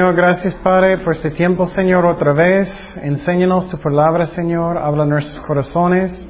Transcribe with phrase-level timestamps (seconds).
[0.00, 2.70] Señor, gracias Padre por este tiempo, Señor, otra vez.
[3.02, 4.78] Enséñanos tu palabra, Señor.
[4.78, 6.26] Habla en nuestros corazones.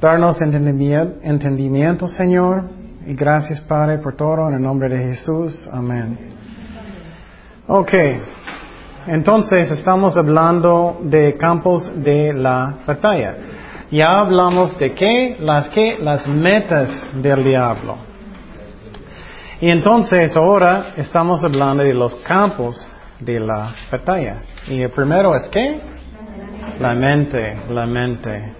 [0.00, 2.70] Darnos entendimiento, Señor.
[3.04, 4.46] Y gracias, Padre, por todo.
[4.46, 5.68] En el nombre de Jesús.
[5.72, 6.16] Amén.
[7.66, 7.92] Ok.
[9.08, 13.34] Entonces, estamos hablando de campos de la batalla.
[13.90, 16.90] Ya hablamos de qué, las qué, las metas
[17.20, 18.11] del diablo.
[19.62, 22.84] Y entonces ahora estamos hablando de los campos
[23.20, 24.38] de la batalla.
[24.66, 25.80] Y el primero es qué?
[26.80, 28.54] La mente, la mente.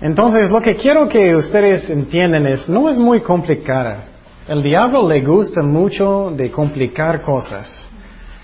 [0.00, 4.04] Entonces lo que quiero que ustedes entiendan es, no es muy complicada.
[4.46, 7.88] El diablo le gusta mucho de complicar cosas.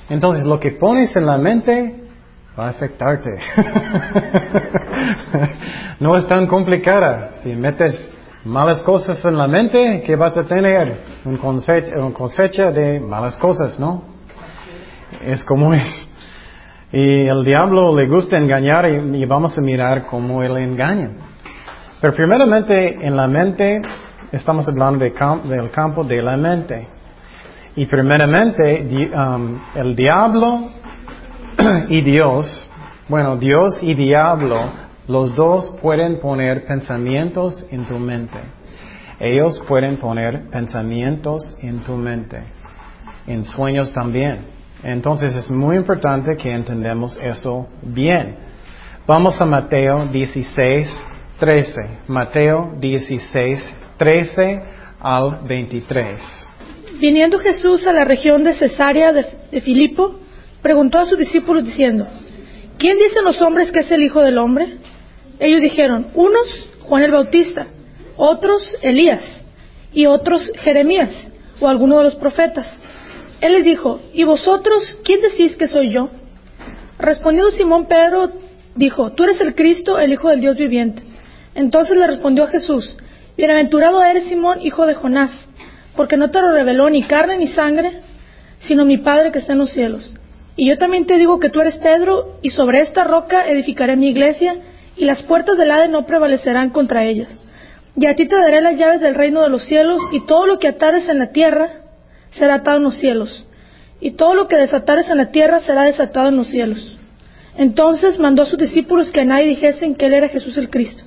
[0.08, 2.02] Entonces lo que pones en la mente
[2.58, 3.30] va a afectarte.
[6.00, 7.30] no es tan complicada.
[7.44, 8.10] Si metes
[8.44, 11.00] malas cosas en la mente, ¿qué vas a tener?
[11.24, 11.36] Un
[12.12, 14.04] cosecha, de malas cosas, ¿no?
[15.24, 16.08] Es como es.
[16.92, 21.10] Y el diablo le gusta engañar y, vamos a mirar cómo él engaña.
[22.00, 23.80] Pero primeramente en la mente
[24.32, 26.88] estamos hablando del campo de la mente.
[27.76, 30.68] Y primeramente um, el diablo
[31.88, 32.68] y Dios,
[33.08, 34.82] bueno, Dios y diablo
[35.12, 38.38] los dos pueden poner pensamientos en tu mente.
[39.20, 42.42] Ellos pueden poner pensamientos en tu mente,
[43.26, 44.46] en sueños también.
[44.82, 48.36] Entonces es muy importante que entendamos eso bien.
[49.06, 50.88] Vamos a Mateo 16,
[51.38, 51.80] 13.
[52.08, 54.62] Mateo 16, 13
[54.98, 56.20] al 23.
[56.98, 60.20] Viniendo Jesús a la región de Cesarea de, de Filipo,
[60.62, 62.06] preguntó a sus discípulos diciendo,
[62.78, 64.78] ¿quién dicen los hombres que es el Hijo del Hombre?
[65.42, 67.66] Ellos dijeron, unos Juan el Bautista,
[68.16, 69.22] otros Elías
[69.92, 71.10] y otros Jeremías
[71.58, 72.72] o alguno de los profetas.
[73.40, 76.10] Él les dijo, ¿y vosotros quién decís que soy yo?
[76.96, 78.30] Respondiendo Simón Pedro,
[78.76, 81.02] dijo, tú eres el Cristo, el Hijo del Dios viviente.
[81.56, 82.96] Entonces le respondió a Jesús,
[83.36, 85.32] Bienaventurado eres Simón, hijo de Jonás,
[85.96, 87.98] porque no te lo reveló ni carne ni sangre,
[88.60, 90.14] sino mi Padre que está en los cielos.
[90.54, 94.10] Y yo también te digo que tú eres Pedro, y sobre esta roca edificaré mi
[94.10, 94.54] iglesia,
[94.96, 97.28] y las puertas del Hades no prevalecerán contra ella.
[97.96, 100.58] Y a ti te daré las llaves del reino de los cielos, y todo lo
[100.58, 101.68] que atares en la tierra
[102.30, 103.46] será atado en los cielos,
[104.00, 106.98] y todo lo que desatares en la tierra será desatado en los cielos.
[107.56, 111.04] Entonces mandó a sus discípulos que a nadie dijesen que él era Jesús el Cristo.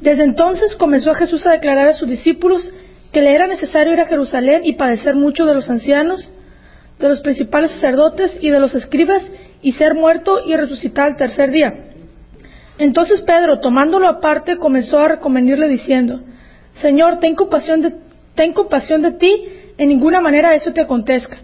[0.00, 2.72] Desde entonces comenzó Jesús a declarar a sus discípulos
[3.12, 6.28] que le era necesario ir a Jerusalén y padecer mucho de los ancianos,
[6.98, 9.22] de los principales sacerdotes y de los escribas,
[9.60, 11.91] y ser muerto y resucitar al tercer día.
[12.82, 16.20] Entonces Pedro, tomándolo aparte, comenzó a recomendarle diciendo,
[16.80, 17.94] Señor, ten compasión, de,
[18.34, 19.44] ten compasión de ti,
[19.78, 21.36] en ninguna manera eso te acontezca.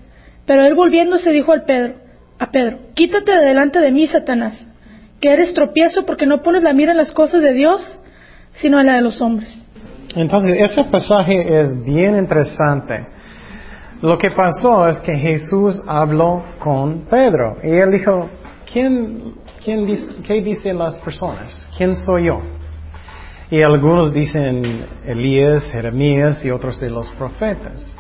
[0.47, 1.95] Pero él volviéndose dijo al Pedro,
[2.41, 4.59] a Pedro, quítate de delante de mí, Satanás,
[5.21, 7.89] que eres tropiezo porque no pones la mira en las cosas de Dios,
[8.55, 9.49] sino en la de los hombres.
[10.17, 13.07] Entonces, ese pasaje es bien interesante.
[14.03, 18.29] Lo que pasó es que Jesús habló con Pedro y él dijo,
[18.73, 19.35] ¿quién
[19.65, 21.71] ¿qué dicen las personas?
[21.77, 22.41] ¿Quién soy yo?
[23.51, 27.95] Y algunos dicen Elías, Jeremías y otros de los profetas.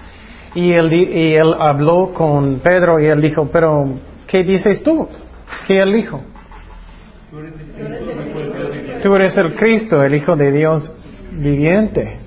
[0.54, 5.08] Y él, y él habló con Pedro y él dijo, pero ¿qué dices tú?
[5.66, 6.20] ¿Qué él dijo?
[9.02, 10.92] Tú eres el Cristo, el Hijo de Dios
[11.32, 12.18] viviente.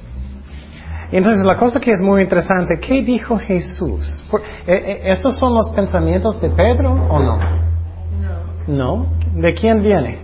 [1.11, 4.23] Entonces la cosa que es muy interesante, ¿qué dijo Jesús?
[4.65, 7.37] Eh, eh, ¿Esos son los pensamientos de Pedro o no?
[8.67, 9.05] No.
[9.05, 9.20] No.
[9.33, 10.19] ¿De quién viene?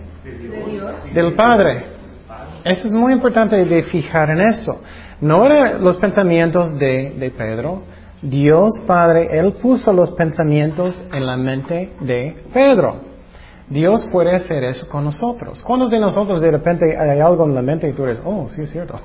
[1.14, 1.84] Del Padre.
[2.64, 4.82] Eso es muy importante de fijar en eso.
[5.20, 7.82] No eran los pensamientos de, de Pedro.
[8.20, 13.08] Dios Padre, Él puso los pensamientos en la mente de Pedro.
[13.70, 15.62] Dios puede hacer eso con nosotros.
[15.62, 18.62] ¿Cuántos de nosotros de repente hay algo en la mente y tú eres, oh, sí
[18.62, 18.98] es cierto?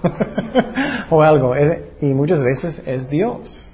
[1.10, 1.54] o algo.
[2.02, 3.70] Y muchas veces es Dios.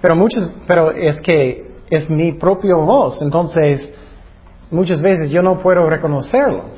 [0.00, 3.20] Pero muchos, pero es que es mi propio voz.
[3.20, 3.92] Entonces,
[4.74, 6.74] muchas veces yo no puedo reconocerlo.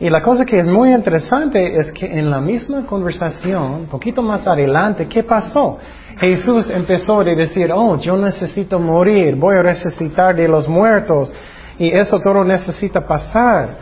[0.00, 4.20] Y la cosa que es muy interesante es que en la misma conversación, un poquito
[4.20, 5.78] más adelante, ¿qué pasó?
[6.18, 11.32] Jesús empezó a decir, oh, yo necesito morir, voy a resucitar de los muertos,
[11.78, 13.76] y eso todo necesita pasar.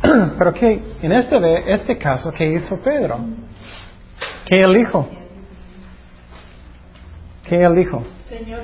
[0.38, 3.18] Pero que en este, este caso, ¿qué hizo Pedro?
[4.44, 5.08] ¿Qué él dijo?
[7.48, 8.04] ¿Qué él dijo?
[8.28, 8.62] Señor,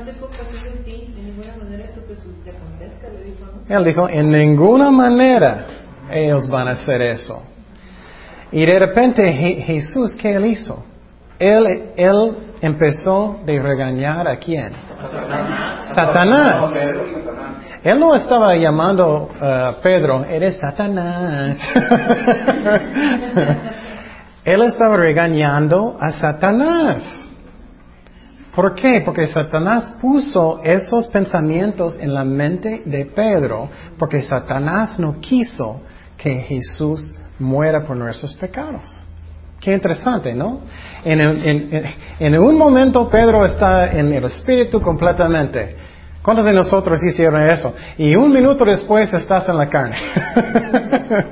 [0.85, 2.01] ti, ninguna manera eso
[2.45, 3.77] te acontezca, le dijo, ¿no?
[3.77, 5.67] Él dijo, en ninguna manera
[6.11, 7.43] ellos van a hacer eso.
[8.53, 10.85] Y de repente Jesús, ¿qué él hizo?
[11.39, 14.73] él, él empezó de regañar a quién?
[15.95, 16.73] Satanás.
[17.83, 21.59] Él no estaba llamando a Pedro, eres Satanás.
[24.45, 27.03] Él estaba regañando a Satanás.
[28.55, 29.03] ¿Por qué?
[29.05, 33.69] Porque Satanás puso esos pensamientos en la mente de Pedro,
[33.99, 35.81] porque Satanás no quiso
[36.17, 39.05] que Jesús muera por nuestros pecados.
[39.61, 40.61] Qué interesante, ¿no?
[41.05, 45.77] En, un momento Pedro está en el espíritu completamente.
[46.23, 47.75] ¿Cuántos de nosotros hicieron eso?
[47.99, 49.97] Y un minuto después estás en la carne.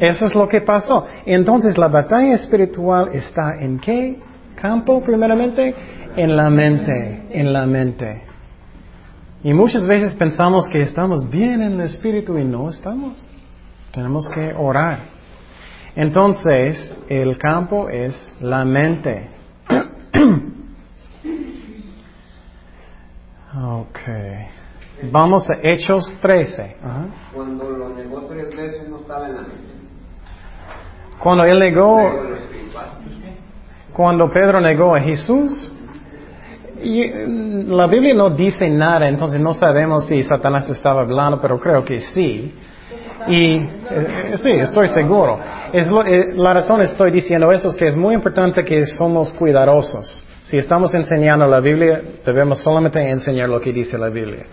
[0.00, 1.06] Eso es lo que pasó.
[1.24, 4.18] Entonces la batalla espiritual está en qué
[4.60, 5.74] campo primeramente?
[6.16, 8.22] En la mente, en la mente.
[9.44, 13.28] Y muchas veces pensamos que estamos bien en el espíritu y no estamos.
[13.92, 14.98] Tenemos que orar.
[15.94, 19.30] Entonces, el campo es la mente.
[23.56, 23.98] ok.
[25.12, 26.76] Vamos a Hechos 13.
[27.32, 29.56] Cuando lo negó tres veces no estaba en la mente.
[31.20, 32.00] Cuando él negó,
[33.98, 35.72] cuando Pedro negó a Jesús,
[36.80, 41.58] y mm, la Biblia no dice nada, entonces no sabemos si Satanás estaba hablando, pero
[41.58, 42.54] creo que sí.
[43.26, 45.40] Y eh, sí, estoy seguro.
[45.72, 50.24] Es eh, la razón estoy diciendo eso es que es muy importante que somos cuidadosos.
[50.44, 54.44] Si estamos enseñando la Biblia, debemos solamente enseñar lo que dice la Biblia.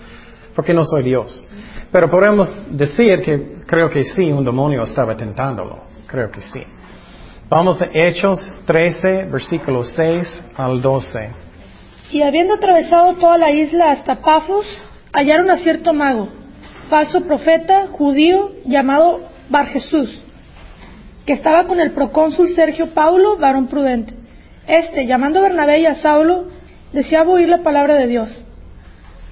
[0.55, 1.47] Porque no soy Dios.
[1.91, 5.83] Pero podemos decir que creo que sí, un demonio estaba tentándolo.
[6.07, 6.63] Creo que sí.
[7.47, 11.29] Vamos a Hechos 13, versículos 6 al 12.
[12.11, 14.65] Y habiendo atravesado toda la isla hasta Pafos,
[15.13, 16.29] hallaron a cierto mago
[16.89, 20.21] falso profeta judío llamado Bar Jesús,
[21.25, 24.13] que estaba con el procónsul Sergio Paulo, varón prudente.
[24.67, 26.47] Este, llamando a Bernabé y a Saulo,
[26.93, 28.43] deseaba oír la palabra de Dios.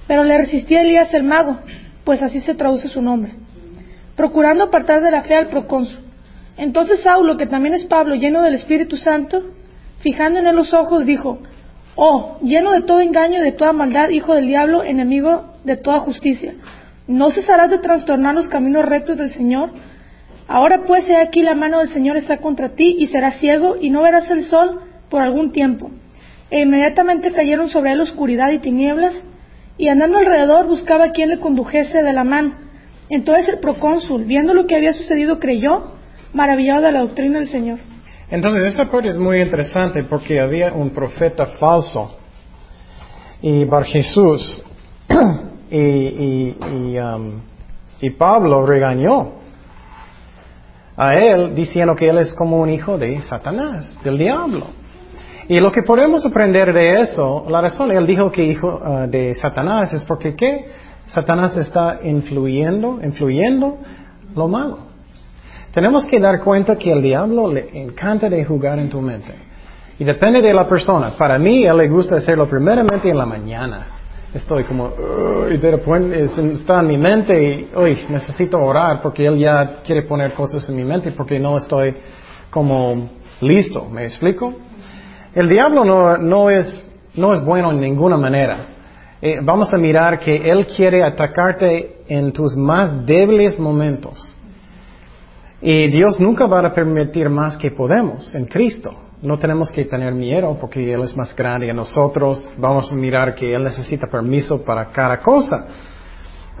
[0.06, 1.58] Pero le resistía Elías el mago,
[2.04, 3.34] pues así se traduce su nombre,
[4.16, 6.03] procurando apartar de la fe al procónsul.
[6.56, 9.42] Entonces Saulo, que también es Pablo, lleno del Espíritu Santo,
[10.00, 11.38] fijando en él los ojos, dijo,
[11.96, 16.00] Oh, lleno de todo engaño y de toda maldad, hijo del diablo, enemigo de toda
[16.00, 16.54] justicia
[17.06, 19.70] ¿No cesarás de trastornar los caminos rectos del Señor?
[20.48, 23.90] Ahora pues he aquí la mano del Señor está contra ti y serás ciego y
[23.90, 24.80] no verás el sol
[25.10, 25.90] por algún tiempo.
[26.50, 29.14] E inmediatamente cayeron sobre él oscuridad y tinieblas
[29.76, 32.54] y andando alrededor buscaba a quien le condujese de la mano.
[33.10, 35.96] Entonces el procónsul, viendo lo que había sucedido, creyó,
[36.34, 37.78] maravillado de la doctrina del Señor.
[38.30, 42.16] Entonces esa parte es muy interesante porque había un profeta falso
[43.40, 44.62] y Bar Jesús
[45.70, 46.54] y,
[46.98, 47.40] um,
[48.00, 49.32] y, Pablo regañó
[50.96, 54.66] a él diciendo que él es como un hijo de Satanás, del diablo.
[55.46, 59.34] Y lo que podemos aprender de eso, la razón él dijo que hijo uh, de
[59.34, 60.66] Satanás es porque ¿qué?
[61.06, 63.76] Satanás está influyendo, influyendo
[64.34, 64.93] lo malo.
[65.74, 69.34] Tenemos que dar cuenta que el diablo le encanta de jugar en tu mente.
[69.98, 71.16] Y depende de la persona.
[71.16, 73.86] Para mí, él le gusta hacerlo primeramente en la mañana
[74.34, 74.90] estoy como,
[75.48, 80.76] está en mi mente y uy, necesito orar porque Él ya quiere poner cosas en
[80.76, 81.94] mi mente porque no estoy
[82.50, 83.08] como
[83.40, 83.88] listo.
[83.88, 84.52] ¿Me explico?
[85.34, 88.56] El diablo no, no, es, no es bueno en ninguna manera.
[89.22, 94.34] Eh, vamos a mirar que Él quiere atacarte en tus más débiles momentos.
[95.64, 98.94] Y Dios nunca va a permitir más que podemos en Cristo
[99.24, 102.46] no tenemos que tener miedo porque Él es más grande que nosotros.
[102.58, 105.66] Vamos a mirar que Él necesita permiso para cada cosa.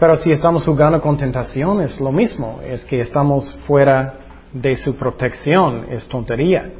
[0.00, 4.14] Pero si estamos jugando con tentación es lo mismo, es que estamos fuera
[4.52, 6.70] de su protección, es tontería.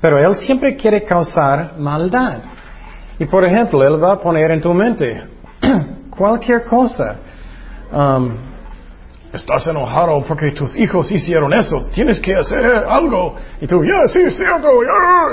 [0.00, 2.38] Pero Él siempre quiere causar maldad.
[3.18, 5.22] Y por ejemplo, Él va a poner en tu mente
[6.10, 7.16] cualquier cosa.
[7.92, 8.53] Um,
[9.34, 13.34] estás enojado porque tus hijos hicieron eso, tienes que hacer algo.
[13.60, 14.68] Y tú, ya, sí, cierto,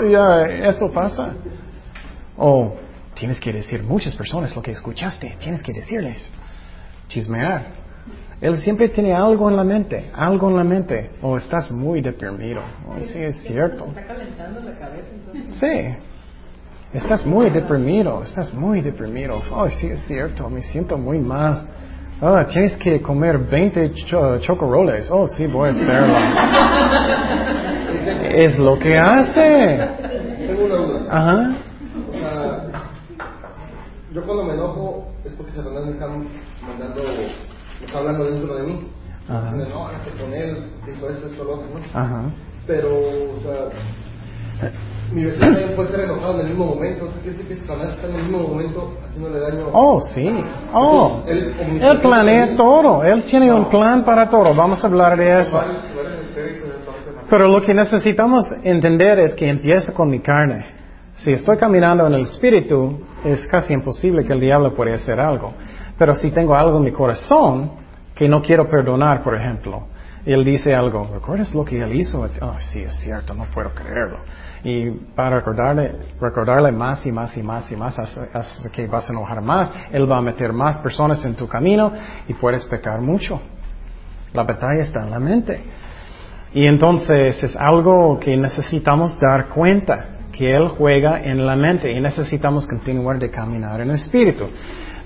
[0.10, 1.34] ya, eso pasa.
[2.38, 2.76] O
[3.14, 6.32] tienes que decir muchas personas lo que escuchaste, tienes que decirles,
[7.08, 7.82] chismear.
[8.42, 11.12] Él siempre tiene algo en la mente, algo en la mente.
[11.22, 12.62] O estás muy deprimido.
[12.88, 13.86] Oh, sí, es cierto.
[13.86, 15.58] ¿Está calentando la cabeza entonces?
[15.58, 15.96] Sí.
[16.92, 19.44] Estás muy deprimido, estás muy deprimido.
[19.52, 21.68] Oh, sí, es cierto, me siento muy mal.
[22.24, 23.94] Ah, tienes que comer 20
[24.42, 25.10] chocoroles.
[25.10, 26.18] Oh, sí, voy a hacerlo.
[28.26, 29.80] es lo que hace.
[30.46, 31.02] Tengo una duda.
[31.10, 31.56] Ajá.
[32.08, 32.70] O sea,
[34.14, 37.02] yo cuando me enojo es porque Satanás me está mandando,
[37.80, 38.80] me está hablando dentro de mí.
[39.28, 39.52] Ajá.
[39.52, 42.00] no, hazte con él, dijo esto, esto, lo otro, ¿no?
[42.00, 42.24] Ajá.
[42.68, 44.72] Pero, o sea,
[45.14, 47.06] mi vecino también puede estar enojado en el mismo momento.
[47.14, 49.70] ¿Qué quiere decir que Satanás está en el mismo momento haciéndole daño?
[49.74, 50.44] Oh, sí.
[50.74, 53.04] Oh, Él él planea todo.
[53.04, 54.54] Él tiene un plan para todo.
[54.56, 55.62] Vamos a hablar de eso.
[57.30, 60.66] Pero lo que necesitamos entender es que empieza con mi carne.
[61.16, 65.54] Si estoy caminando en el espíritu, es casi imposible que el diablo pueda hacer algo.
[65.98, 67.72] Pero si tengo algo en mi corazón
[68.16, 69.88] que no quiero perdonar, por ejemplo,
[70.26, 72.28] él dice algo, ¿recuerdas lo que él hizo?
[72.42, 74.20] Oh, sí, es cierto, no puedo creerlo.
[74.64, 79.10] Y para recordarle, recordarle más y más y más y más hasta, hasta que vas
[79.10, 81.92] a enojar más, él va a meter más personas en tu camino
[82.28, 83.42] y puedes pecar mucho.
[84.34, 85.64] La batalla está en la mente.
[86.54, 92.00] Y entonces es algo que necesitamos dar cuenta, que Él juega en la mente y
[92.00, 94.46] necesitamos continuar de caminar en el Espíritu.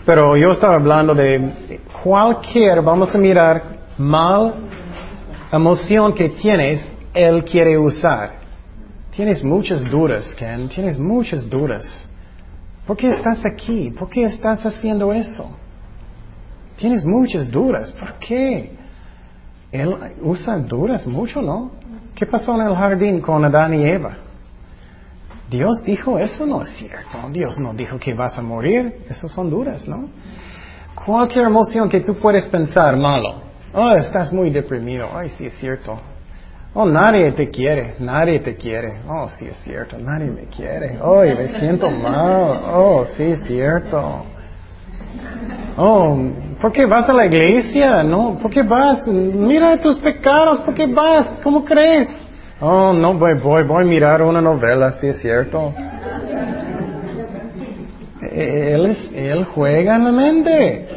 [0.06, 3.64] Pero yo estaba hablando de cualquier, vamos a mirar,
[3.98, 4.54] mal
[5.52, 8.46] emoción que tienes, Él quiere usar.
[9.12, 11.86] Tienes muchas dudas, Ken, tienes muchas dudas.
[12.86, 13.92] ¿Por qué estás aquí?
[13.92, 15.50] ¿Por qué estás haciendo eso?
[16.76, 17.92] Tienes muchas dudas.
[17.94, 18.72] ¿Por qué?
[19.72, 21.72] Él usa duras mucho, ¿no?
[22.14, 24.18] ¿Qué pasó en el jardín con Adán y Eva?
[25.50, 27.18] Dios dijo, eso no es cierto.
[27.32, 29.06] Dios no dijo que vas a morir.
[29.10, 30.10] Eso son duras, ¿no?
[30.94, 33.42] Cualquier emoción que tú puedes pensar malo.
[33.76, 35.08] Oh, estás muy deprimido.
[35.14, 36.00] Ay, sí, es cierto.
[36.74, 37.96] Oh, nadie te quiere.
[38.00, 39.02] Nadie te quiere.
[39.08, 39.98] Oh, sí, es cierto.
[39.98, 40.98] Nadie me quiere.
[41.02, 42.60] Oh, me siento mal.
[42.74, 44.26] Oh, sí, es cierto.
[45.78, 46.18] Oh,
[46.62, 48.02] ¿por qué vas a la iglesia?
[48.02, 49.06] No, ¿por qué vas?
[49.08, 51.34] Mira tus pecados, ¿por qué vas?
[51.44, 52.08] ¿Cómo crees?
[52.62, 55.74] Oh, no voy, voy, voy a mirar una novela, sí es cierto.
[58.32, 60.88] Él, es, él juega en la mente.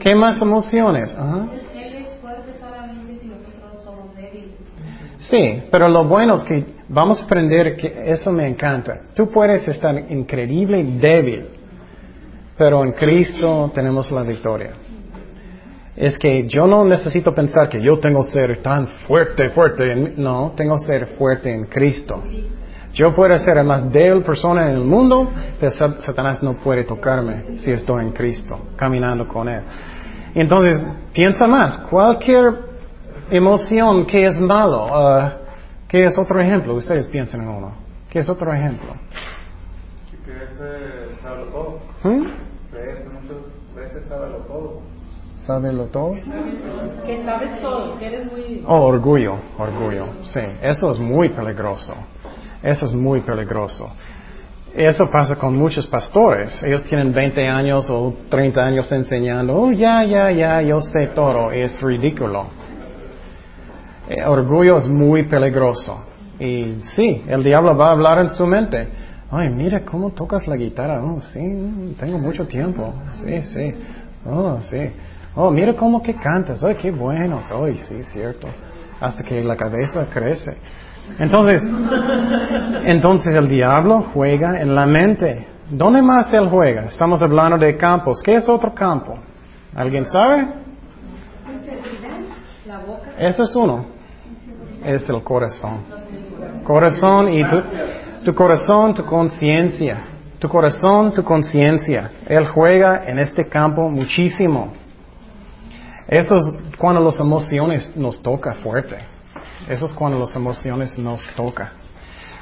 [0.00, 1.14] ¿Qué más emociones?
[1.18, 1.46] Ajá.
[1.74, 4.50] Él es fuerte solamente si nosotros somos débiles.
[5.18, 9.00] Sí, pero lo bueno es que vamos a aprender que eso me encanta.
[9.14, 11.46] Tú puedes estar increíble débil,
[12.56, 14.70] pero en Cristo tenemos la victoria.
[15.96, 19.90] Es que yo no necesito pensar que yo tengo que ser tan fuerte, fuerte.
[19.90, 22.22] en- no, tengo ser fuerte en Cristo.
[22.94, 26.84] Yo puedo ser la más débil persona en el mundo, pero Sat- Satanás no puede
[26.84, 29.62] tocarme si estoy en Cristo, caminando con Él.
[30.34, 30.80] Entonces,
[31.12, 31.78] piensa más.
[31.90, 32.67] Cualquier
[33.30, 35.32] emoción que es malo, ah,
[35.88, 36.74] ¿qué es otro ejemplo?
[36.74, 37.72] Ustedes piensen en uno.
[38.10, 38.94] ¿Qué es otro ejemplo?
[40.24, 41.78] Que ese sabe todo.
[42.72, 43.36] Ese muchas
[43.74, 44.80] veces sabe todo.
[45.36, 46.14] ¿Sábelo todo?
[47.06, 48.64] Que sabes todo, que eres muy...
[48.66, 50.06] Oh, orgullo, orgullo.
[50.24, 51.94] Sí, eso es muy peligroso.
[52.62, 53.90] Eso es muy peligroso.
[54.74, 56.62] Eso pasa con muchos pastores.
[56.62, 61.50] Ellos tienen 20 años o 30 años enseñando, oh, ya, ya, ya, yo sé todo.
[61.50, 62.48] Es ridículo.
[64.08, 66.04] Eh, orgullo es muy peligroso.
[66.40, 68.88] Y sí, el diablo va a hablar en su mente.
[69.30, 71.02] Ay, mira cómo tocas la guitarra.
[71.04, 72.94] Oh, sí, tengo mucho tiempo.
[73.22, 73.74] Sí, sí.
[74.24, 74.90] Oh, sí.
[75.34, 76.64] Oh, mira cómo que cantas.
[76.64, 77.40] Ay, qué bueno.
[77.62, 78.48] Ay, sí, cierto.
[79.00, 80.56] Hasta que la cabeza crece.
[81.18, 81.62] Entonces,
[82.84, 85.46] entonces el diablo juega en la mente.
[85.70, 86.84] ¿Dónde más él juega?
[86.84, 88.20] Estamos hablando de campos.
[88.24, 89.18] ¿Qué es otro campo?
[89.74, 90.48] ¿Alguien sabe?
[92.66, 93.10] La boca.
[93.18, 93.97] Ese es uno.
[94.84, 95.84] Es el corazón.
[96.64, 97.62] Corazón y tu,
[98.24, 100.04] tu corazón, tu conciencia.
[100.38, 102.10] Tu corazón, tu conciencia.
[102.26, 104.72] Él juega en este campo muchísimo.
[106.06, 108.96] Eso es cuando las emociones nos toca fuerte.
[109.68, 111.72] Eso es cuando las emociones nos toca.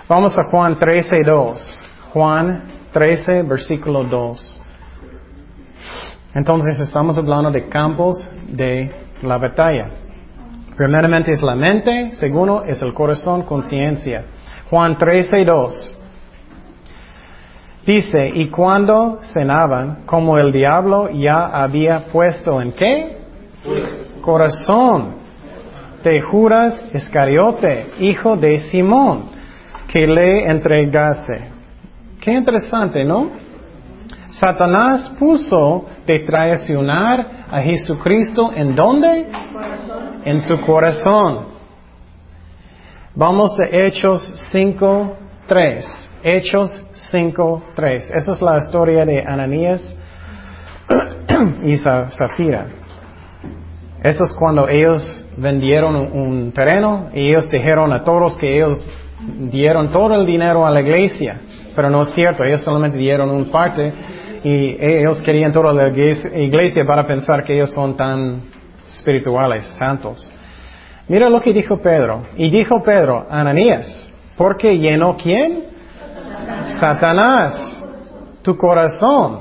[0.09, 1.79] Vamos a Juan 13, 2.
[2.13, 2.63] Juan
[2.93, 4.61] 13, versículo 2.
[6.35, 9.91] Entonces estamos hablando de campos de la batalla.
[10.77, 14.25] Primeramente es la mente, segundo es el corazón, conciencia.
[14.69, 15.99] Juan 13, 2.
[17.87, 23.17] Dice, y cuando cenaban, como el diablo ya había puesto en qué?
[24.21, 25.15] Corazón
[26.03, 29.31] de Judas Iscariote, hijo de Simón,
[29.89, 31.49] que le entregase.
[32.21, 33.46] Qué interesante, ¿no?
[34.39, 39.27] Satanás puso de traicionar a Jesucristo en dónde?
[40.25, 41.47] En su corazón.
[43.15, 45.17] Vamos a Hechos 5,
[45.47, 46.09] 3.
[46.23, 48.11] Hechos 5, 3.
[48.15, 49.95] Esa es la historia de Ananías
[51.63, 52.67] y Zafira.
[54.03, 58.85] Eso es cuando ellos vendieron un terreno y ellos dijeron a todos que ellos
[59.51, 61.41] dieron todo el dinero a la iglesia.
[61.75, 63.93] Pero no es cierto, ellos solamente dieron un parte
[64.49, 68.43] y ellos querían toda la iglesia- para pensar que ellos son tan
[68.89, 70.31] espirituales, santos.
[71.09, 72.27] Mira lo que dijo Pedro.
[72.37, 73.87] Y dijo Pedro, Ananías,
[74.37, 75.65] Porque llenó quién?
[76.79, 77.83] Satanás,
[78.43, 79.39] tu corazón,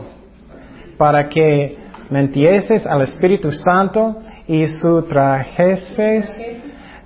[0.97, 1.77] para que
[2.09, 6.25] mentieses al Espíritu Santo y sustrajeses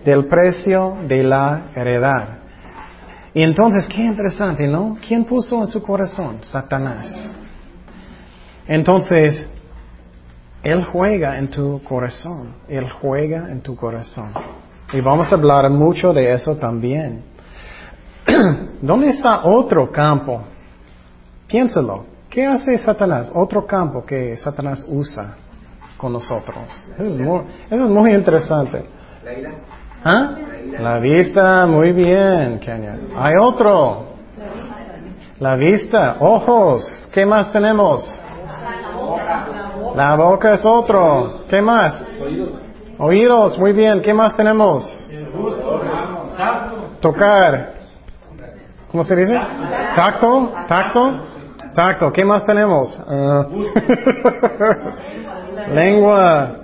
[0.05, 2.37] del precio de la heredad.
[3.33, 4.97] Y entonces, qué interesante, ¿no?
[5.07, 6.37] ¿Quién puso en su corazón?
[6.41, 7.07] Satanás.
[8.69, 9.49] Entonces,
[10.61, 12.53] Él juega en tu corazón.
[12.67, 14.29] Él juega en tu corazón.
[14.93, 17.23] Y vamos a hablar mucho de eso también.
[18.81, 20.43] ¿Dónde está otro campo?
[21.47, 22.05] Piénsalo.
[22.29, 23.31] ¿Qué hace Satanás?
[23.33, 25.35] Otro campo que Satanás usa
[25.97, 26.55] con nosotros.
[26.93, 28.85] Eso es muy, eso es muy interesante.
[30.05, 30.35] ¿Ah?
[30.77, 32.99] La vista, muy bien, Kenya.
[33.17, 34.09] Hay otro.
[35.39, 36.83] La vista, ojos.
[37.11, 38.19] ¿Qué más tenemos?
[39.95, 41.45] La boca es otro.
[41.49, 42.03] ¿Qué más?
[42.97, 44.01] Oídos, muy bien.
[44.01, 44.85] ¿Qué más tenemos?
[46.99, 47.73] Tocar.
[48.91, 49.39] ¿Cómo se dice?
[49.95, 51.19] Tacto, tacto,
[51.75, 52.11] tacto.
[52.11, 52.97] ¿Qué más tenemos?
[53.07, 53.45] Ah.
[55.73, 56.55] Lengua.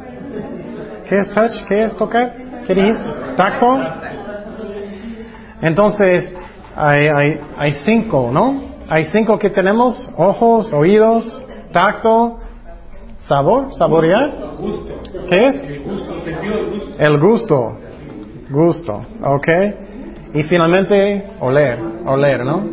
[1.07, 1.51] ¿Qué es touch?
[1.67, 2.33] ¿Qué es tocar?
[2.65, 2.95] ¿Qué?
[3.37, 3.77] ¿Tacto?
[5.61, 6.33] Entonces,
[6.75, 8.61] hay, hay, hay cinco, ¿no?
[8.89, 10.11] Hay cinco que tenemos.
[10.17, 12.39] Ojos, oídos, tacto,
[13.27, 14.31] sabor, saborear.
[15.29, 15.67] ¿Qué es?
[16.97, 17.77] El gusto.
[18.49, 19.47] Gusto, ¿ok?
[20.33, 22.63] Y finalmente, oler, oler, ¿no?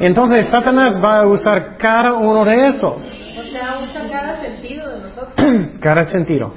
[0.00, 2.96] Entonces, Satanás va a usar cada uno de esos.
[3.38, 5.78] O sea, usa cada sentido de nosotros.
[5.80, 6.54] cada sentido.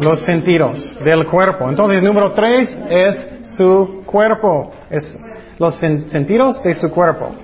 [0.00, 1.68] Los sentidos del cuerpo.
[1.68, 4.70] Entonces, número tres es su cuerpo.
[4.88, 5.18] Es
[5.58, 7.34] los sentidos de su cuerpo.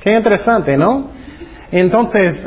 [0.00, 1.17] Qué interesante, ¿no?
[1.70, 2.46] Entonces,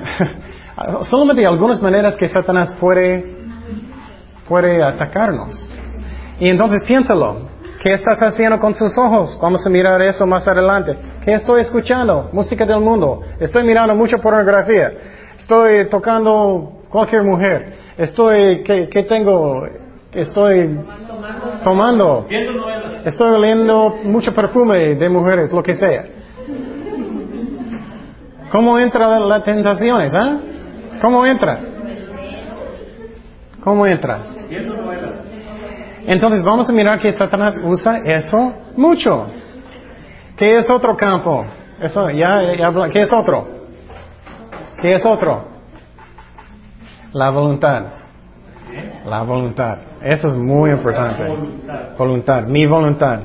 [1.03, 3.37] solamente algunas maneras que Satanás puede,
[4.47, 5.73] puede atacarnos.
[6.39, 7.51] Y entonces piénsalo.
[7.83, 9.37] ¿Qué estás haciendo con sus ojos?
[9.41, 10.95] Vamos a mirar eso más adelante.
[11.25, 12.29] ¿Qué estoy escuchando?
[12.31, 13.21] Música del mundo.
[13.39, 14.91] Estoy mirando mucha pornografía.
[15.39, 17.73] Estoy tocando cualquier mujer.
[17.97, 19.67] Estoy, ¿qué, qué tengo?
[20.13, 20.79] Estoy
[21.63, 22.27] tomando.
[23.03, 26.05] Estoy oliendo mucho perfume de mujeres, lo que sea.
[28.51, 30.13] ¿Cómo entra las tentaciones?
[30.13, 30.37] ¿ah?
[31.01, 31.59] ¿Cómo entra?
[33.63, 34.19] ¿Cómo entra?
[36.05, 39.27] Entonces vamos a mirar que Satanás usa eso mucho.
[40.35, 41.45] ¿Qué es otro campo?
[41.79, 43.47] Eso, ya, ya, ¿Qué es otro?
[44.81, 45.45] ¿Qué es otro?
[47.13, 47.83] La voluntad.
[49.05, 49.77] La voluntad.
[50.01, 51.23] Eso es muy importante.
[51.97, 52.43] Voluntad.
[52.43, 53.19] Mi voluntad.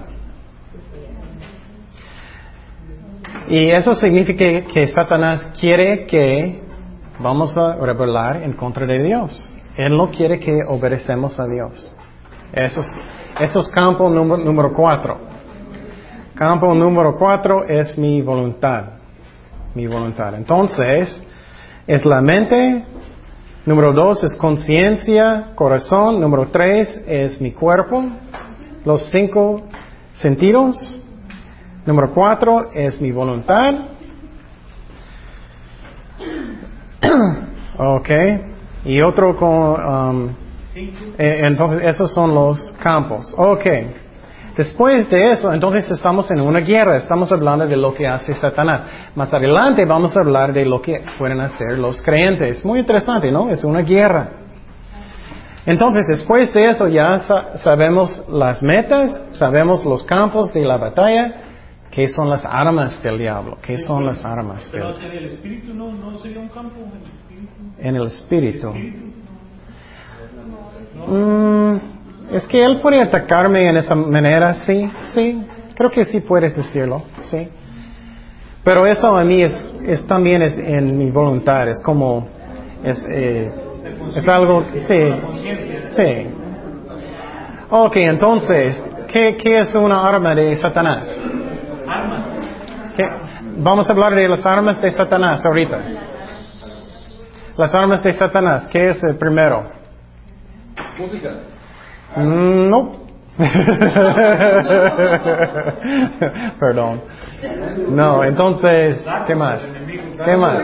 [3.48, 6.62] Y eso significa que Satanás quiere que
[7.20, 9.52] vamos a rebelar en contra de Dios.
[9.76, 11.94] Él no quiere que obedecemos a Dios.
[12.52, 12.80] Eso
[13.60, 15.18] es, campo número, número cuatro.
[16.34, 18.84] Campo número cuatro es mi voluntad.
[19.74, 20.34] Mi voluntad.
[20.34, 21.24] Entonces,
[21.86, 22.84] es la mente.
[23.64, 26.20] Número dos es conciencia, corazón.
[26.20, 28.02] Número tres es mi cuerpo.
[28.84, 29.62] Los cinco
[30.14, 31.00] sentidos.
[31.86, 33.74] Número cuatro es mi voluntad.
[37.78, 38.08] ok.
[38.84, 39.48] Y otro con...
[39.48, 40.28] Um,
[41.16, 43.32] eh, entonces, esos son los campos.
[43.36, 43.66] Ok.
[44.56, 46.96] Después de eso, entonces estamos en una guerra.
[46.96, 48.84] Estamos hablando de lo que hace Satanás.
[49.14, 52.64] Más adelante vamos a hablar de lo que pueden hacer los creyentes.
[52.64, 53.48] Muy interesante, ¿no?
[53.48, 54.30] Es una guerra.
[55.66, 57.18] Entonces, después de eso ya
[57.56, 61.45] sabemos las metas, sabemos los campos de la batalla,
[61.96, 65.72] qué son las armas del diablo, qué son las armas del Pero en el espíritu
[65.72, 66.76] no, no sería un campo.
[67.78, 68.70] En el espíritu.
[71.08, 71.76] Mm,
[72.34, 75.42] es que él puede atacarme en esa manera, sí, sí.
[75.74, 77.48] Creo que sí puedes decirlo, sí.
[78.62, 79.54] Pero eso a mí es,
[79.86, 82.28] es también es en mi voluntad, es como,
[82.84, 83.50] es, eh,
[84.14, 84.98] es algo, sí,
[85.96, 86.26] sí.
[87.70, 91.22] Ok, entonces, ¿qué, ¿qué es una arma de Satanás?
[93.58, 95.78] Vamos a hablar de las armas de Satanás ahorita.
[97.56, 99.70] Las armas de Satanás, ¿qué es el primero?
[100.98, 101.30] Música.
[102.16, 103.06] Mm, No.
[106.58, 107.02] Perdón.
[107.90, 109.62] No, entonces, ¿qué más?
[110.24, 110.62] ¿Qué más?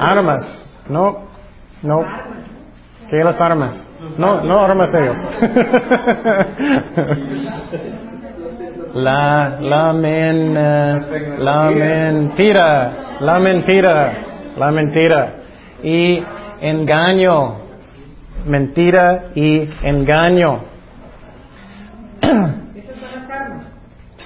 [0.00, 0.66] Armas.
[0.88, 1.24] No,
[1.82, 2.04] no.
[3.10, 3.88] ¿Qué las armas?
[4.16, 5.18] No, no armas de Dios.
[8.94, 14.12] La, la, men, la mentira, la mentira,
[14.56, 15.34] la mentira.
[15.82, 16.22] Y
[16.60, 17.56] engaño,
[18.46, 20.60] mentira y engaño.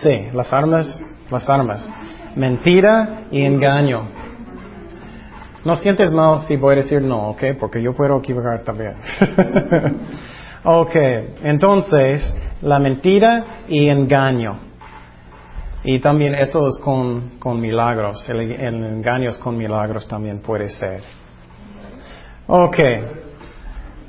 [0.01, 1.93] Sí, las armas, las armas.
[2.37, 4.07] Mentira y engaño.
[5.65, 7.43] No sientes mal si voy a decir no, ¿ok?
[7.59, 8.95] Porque yo puedo equivocar también.
[10.71, 10.97] ok,
[11.45, 14.59] entonces, la mentira y engaño.
[15.83, 18.29] Y también eso es con, con milagros.
[18.29, 21.01] El, el engaño es con milagros también puede ser.
[22.47, 22.79] Ok.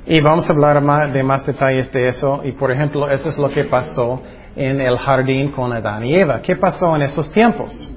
[0.06, 2.42] Y vamos a hablar de más detalles de eso.
[2.44, 4.20] Y por ejemplo, eso es lo que pasó
[4.54, 6.42] en el jardín con Adán y Eva.
[6.42, 7.90] ¿Qué pasó en esos tiempos?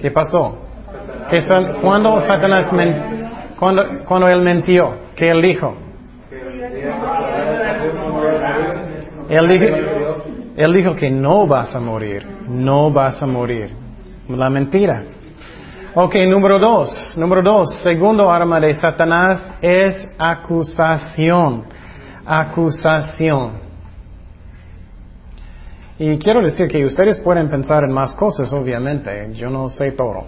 [0.00, 0.58] ¿Qué pasó?
[1.30, 2.72] ¿Qué son, cuando Satanás
[3.56, 4.94] cuando, cuando él mintió?
[5.14, 5.85] ¿Qué él dijo?
[9.28, 9.76] Él dijo,
[10.56, 13.70] él dijo que no vas a morir, no vas a morir.
[14.28, 15.04] La mentira.
[15.94, 21.64] Ok, número dos, número dos, segundo arma de Satanás es acusación,
[22.24, 23.52] acusación.
[25.98, 30.26] Y quiero decir que ustedes pueden pensar en más cosas, obviamente, yo no sé todo.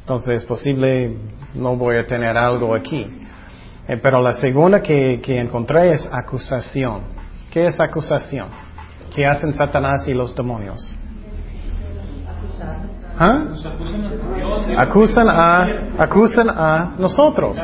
[0.00, 1.16] Entonces es posible
[1.54, 3.06] no voy a tener algo aquí.
[3.88, 7.17] Eh, pero la segunda que, que encontré es acusación.
[7.58, 8.46] ¿Qué es acusación?
[9.12, 10.94] ¿Qué hacen Satanás y los demonios?
[13.18, 13.46] ¿Ah?
[14.78, 15.66] Acusan a,
[15.98, 17.56] acusan a nosotros.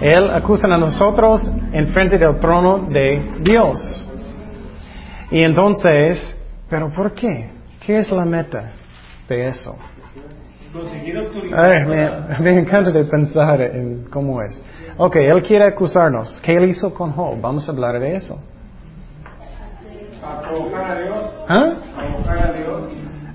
[0.00, 3.78] Él acusan a nosotros en frente del trono de Dios.
[5.30, 6.34] Y entonces,
[6.70, 7.50] ¿pero por qué?
[7.84, 8.72] ¿Qué es la meta
[9.28, 9.76] de eso?
[11.54, 14.58] Ay, me, me, encanta de pensar en cómo es.
[14.96, 16.40] Ok, él quiere acusarnos.
[16.40, 17.38] ¿Qué él hizo con Job?
[17.42, 18.53] Vamos a hablar de eso.
[20.26, 21.30] A provocar a Dios.
[21.48, 21.72] ¿Ah?
[21.96, 22.82] A provocar a Dios.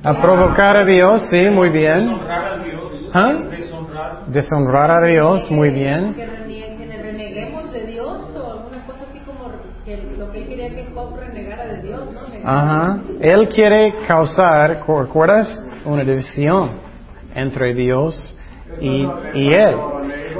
[0.04, 2.08] A provocar a Dios, sí, muy bien.
[2.10, 2.94] Deshonrar a Dios.
[3.14, 3.34] ¿Ah?
[3.50, 4.26] Deshonrar.
[4.28, 6.14] Deshonrar a Dios, muy bien.
[6.14, 9.50] Que, renie- que reneguemos de Dios o alguna cosa así como
[9.86, 12.50] que lo que él quería que Job renegara de Dios, ¿no?
[12.50, 13.00] Ajá.
[13.20, 15.48] Él quiere causar, ¿recuerdas?
[15.86, 16.72] Una división
[17.36, 18.38] entre Dios
[18.82, 19.76] y, él.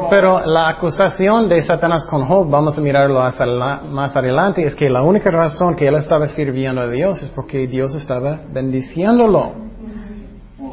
[0.10, 5.04] Pero la acusación de Satanás con Job, vamos a mirarlo más adelante, es que la
[5.04, 9.70] única razón que él estaba sirviendo a Dios es porque Dios estaba bendiciéndolo.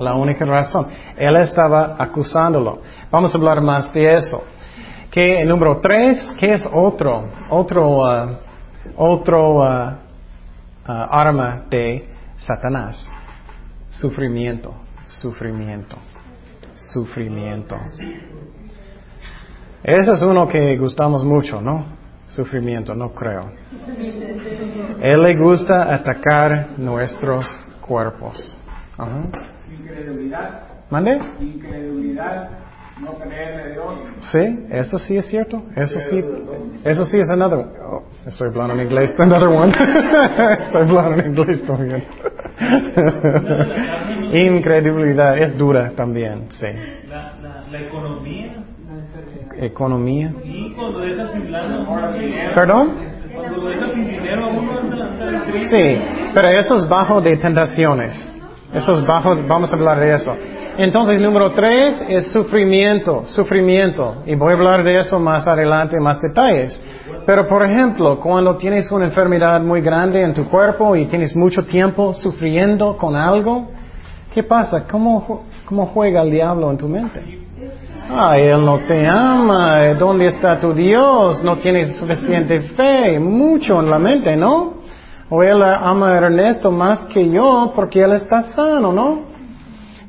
[0.00, 0.88] La única razón.
[1.16, 2.80] Él estaba acusándolo.
[3.10, 4.42] Vamos a hablar más de eso.
[5.10, 7.30] Que el número tres, ¿qué es otro?
[7.48, 8.30] Otro, ah,
[8.96, 9.96] otro ah,
[10.86, 13.08] ah, arma de Satanás.
[13.88, 14.74] Sufrimiento,
[15.06, 15.96] sufrimiento,
[16.96, 17.76] sufrimiento.
[19.82, 21.84] Ese es uno que gustamos mucho, ¿no?
[22.28, 23.50] Sufrimiento, no creo.
[25.02, 27.44] Él le gusta atacar nuestros
[27.82, 28.58] cuerpos.
[28.96, 29.22] Ajá.
[29.70, 30.62] Incredulidad.
[30.88, 31.20] ¿Mande?
[31.38, 32.48] Incredulidad.
[33.02, 33.94] No creerle Dios.
[34.32, 35.62] Sí, eso sí es cierto.
[35.76, 36.24] Eso sí,
[36.82, 37.58] eso sí es another.
[37.84, 39.14] Oh, estoy hablando en inglés.
[39.18, 39.70] Another one.
[40.64, 42.04] estoy hablando en inglés también.
[44.32, 46.66] Incredulidad es dura también, sí.
[47.08, 48.52] La, la, la economía.
[49.58, 50.32] Economía.
[50.44, 52.92] Y cuando dejas sin lana, uno que- ¿Perdón?
[53.34, 55.68] Cuando lo dejas sin dinero, a uno anda anda triste.
[55.70, 55.98] Sí,
[56.34, 58.32] pero eso es bajo de tentaciones.
[58.74, 60.36] Eso es bajo, vamos a hablar de eso.
[60.78, 64.22] Entonces, número tres es sufrimiento, sufrimiento.
[64.26, 66.78] Y voy a hablar de eso más adelante, más detalles.
[67.26, 71.62] Pero, por ejemplo, cuando tienes una enfermedad muy grande en tu cuerpo y tienes mucho
[71.64, 73.66] tiempo sufriendo con algo,
[74.32, 74.86] ¿qué pasa?
[74.88, 77.40] ¿Cómo, cómo juega el diablo en tu mente?
[78.08, 79.88] Ay, Él no te ama.
[79.98, 81.42] ¿Dónde está tu Dios?
[81.42, 83.18] No tienes suficiente fe.
[83.18, 84.74] Mucho en la mente, ¿no?
[85.28, 89.22] O Él ama a Ernesto más que yo porque Él está sano, ¿no?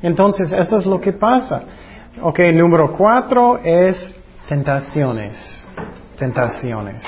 [0.02, 1.62] Entonces, eso es lo que pasa.
[2.22, 4.14] Ok, número cuatro es
[4.48, 5.67] tentaciones.
[6.18, 7.02] Tentaciones.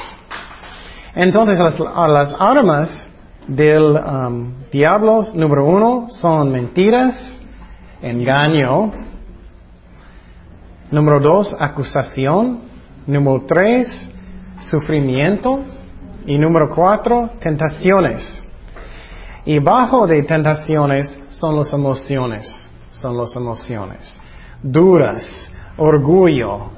[1.15, 3.09] Entonces, las, armas
[3.49, 7.15] del um, diablo, número uno, son mentiras,
[8.01, 8.93] engaño,
[10.91, 12.63] Número dos, acusación.
[13.07, 14.11] Número tres,
[14.61, 15.61] sufrimiento.
[16.27, 18.43] Y número cuatro, tentaciones.
[19.45, 22.69] Y bajo de tentaciones son las emociones.
[22.91, 24.21] Son las emociones.
[24.63, 25.25] Duras,
[25.77, 26.71] orgullo,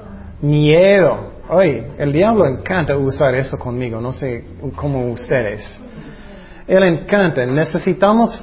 [0.42, 1.31] miedo.
[1.52, 4.00] Oye, el diablo encanta usar eso conmigo.
[4.00, 4.42] No sé
[4.74, 5.62] cómo ustedes.
[6.66, 7.44] Él encanta.
[7.44, 8.42] Necesitamos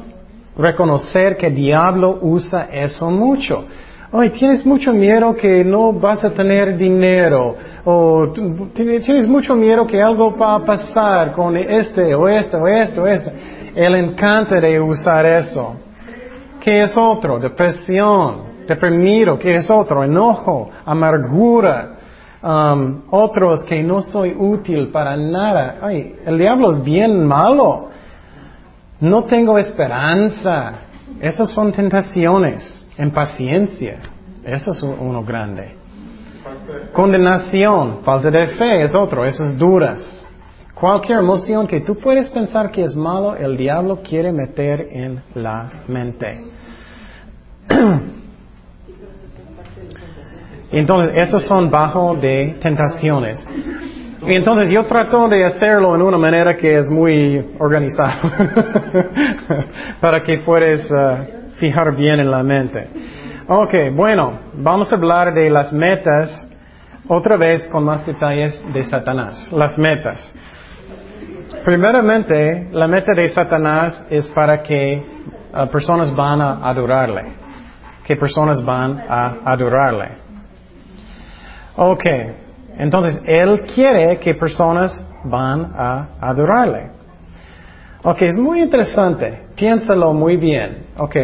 [0.55, 3.65] reconocer que el diablo usa eso mucho.
[4.11, 8.33] Oye, tienes mucho miedo que no vas a tener dinero, o
[8.73, 13.07] tienes mucho miedo que algo va a pasar con este, o este, o este, o
[13.07, 13.31] este.
[13.75, 15.75] Él encanta de usar eso.
[16.59, 17.39] ¿Qué es otro?
[17.39, 20.03] Depresión, deprimido, ¿qué es otro?
[20.03, 21.98] Enojo, amargura,
[22.41, 25.77] um, otros que no soy útil para nada.
[25.81, 27.89] Ay, el diablo es bien malo.
[28.99, 30.73] No tengo esperanza.
[31.19, 32.87] Esas son tentaciones.
[32.97, 33.99] Impaciencia.
[34.43, 35.79] Eso es uno grande.
[36.93, 40.25] Condenación, falta de fe es otro, esas duras.
[40.73, 45.69] Cualquier emoción que tú puedes pensar que es malo, el diablo quiere meter en la
[45.87, 46.45] mente.
[50.71, 53.45] Entonces, esos son bajo de tentaciones.
[54.21, 58.19] Y entonces yo trato de hacerlo en una manera que es muy organizada,
[60.01, 62.87] para que puedas uh, fijar bien en la mente.
[63.47, 66.47] Ok, bueno, vamos a hablar de las metas
[67.07, 69.47] otra vez con más detalles de Satanás.
[69.51, 70.33] Las metas.
[71.63, 75.01] Primeramente, la meta de Satanás es para que
[75.53, 77.23] uh, personas van a adorarle.
[78.05, 80.28] Que personas van a adorarle.
[81.81, 82.03] Ok,
[82.77, 84.91] entonces él quiere que personas
[85.23, 86.89] van a adorarle.
[88.03, 89.45] Ok, es muy interesante.
[89.55, 90.87] Piénsalo muy bien.
[90.97, 91.15] Ok,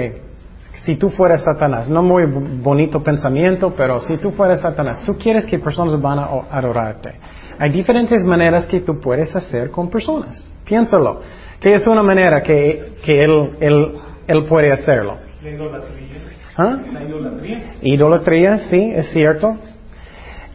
[0.86, 2.24] si tú fueras Satanás, no muy
[2.62, 7.16] bonito pensamiento, pero si tú fueras Satanás, tú quieres que personas van a adorarte.
[7.60, 10.42] Hay diferentes maneras que tú puedes hacer con personas.
[10.64, 11.20] Piénsalo.
[11.60, 13.94] Que es una manera que, que él, él,
[14.26, 15.18] él puede hacerlo.
[15.44, 16.18] La idolatría.
[16.58, 16.78] ¿Ah?
[16.94, 17.72] La idolatría.
[17.82, 19.58] Idolatría, sí, es cierto.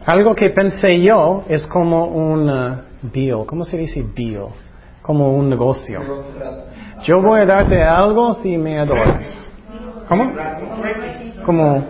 [0.05, 2.47] Algo que pensé yo es como un
[3.01, 3.45] deal.
[3.45, 4.47] ¿Cómo se dice deal?
[5.01, 5.99] Como un negocio.
[7.03, 9.25] Yo voy a darte algo si me adoras.
[10.07, 10.31] ¿Cómo?
[11.45, 11.83] Como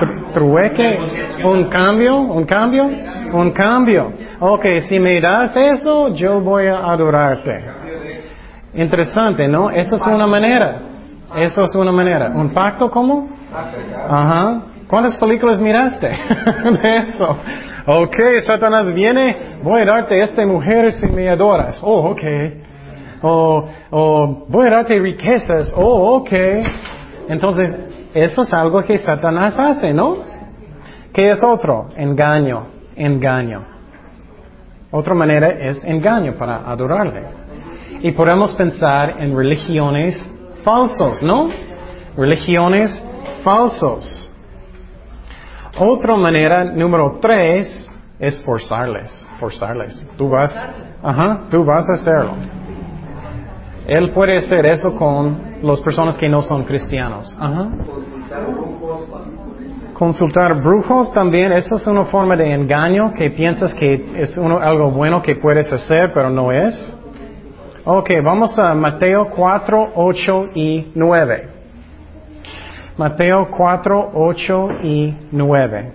[0.00, 0.98] tr- trueque,
[1.44, 2.84] un cambio, un cambio,
[3.32, 4.12] un cambio.
[4.40, 7.64] Ok, si me das eso, yo voy a adorarte.
[8.74, 9.70] Interesante, ¿no?
[9.70, 10.78] Eso es una manera.
[11.36, 12.30] Eso es una manera.
[12.34, 13.28] ¿Un pacto cómo?
[14.08, 14.60] Ajá.
[14.92, 16.06] ¿Cuántas películas miraste
[16.82, 17.38] de eso?
[17.86, 21.78] Ok, Satanás viene, voy a darte esta mujer si me adoras.
[21.82, 22.22] Oh, ok.
[23.22, 25.72] O, o voy a darte riquezas.
[25.74, 26.30] Oh, ok.
[27.26, 27.74] Entonces,
[28.12, 30.18] eso es algo que Satanás hace, ¿no?
[31.10, 31.88] ¿Qué es otro?
[31.96, 33.64] Engaño, engaño.
[34.90, 37.22] Otra manera es engaño para adorarle.
[38.02, 40.16] Y podemos pensar en religiones
[40.62, 41.48] falsos, ¿no?
[42.14, 43.02] Religiones
[43.42, 44.21] falsos.
[45.78, 50.04] Otra manera, número tres, es forzarles, forzarles.
[50.16, 50.54] Tú vas,
[51.02, 52.32] ajá, tú vas a hacerlo.
[53.86, 57.36] Él puede hacer eso con las personas que no son cristianos.
[57.40, 57.68] Ajá.
[59.94, 64.90] Consultar brujos también, eso es una forma de engaño que piensas que es uno, algo
[64.90, 66.96] bueno que puedes hacer, pero no es.
[67.84, 71.51] Ok, vamos a Mateo 4, 8 y 9.
[73.02, 75.92] Mateo 4, 8 y 9.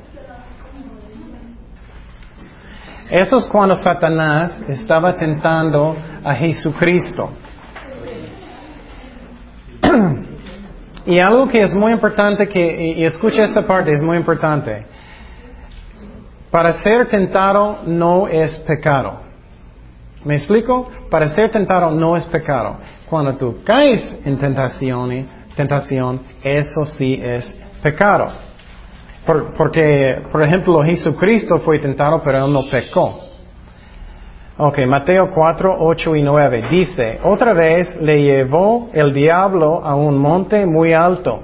[3.10, 7.30] Eso es cuando Satanás estaba tentando a Jesucristo.
[11.06, 14.86] y algo que es muy importante que, y, escucha esta parte, es muy importante.
[16.52, 19.22] Para ser tentado no es pecado.
[20.26, 20.91] ¿Me explico?
[21.10, 22.80] Para ser tentado no es pecado.
[23.10, 28.30] Cuando tú caes en tentación, tentación, eso sí es pecado.
[29.26, 33.20] Por- porque, por ejemplo, Jesucristo fue tentado, pero él no pecó.
[34.60, 40.17] Ok, Mateo 4, 8 y 9 dice, otra vez le llevó el diablo a un
[40.17, 41.41] monte muy alto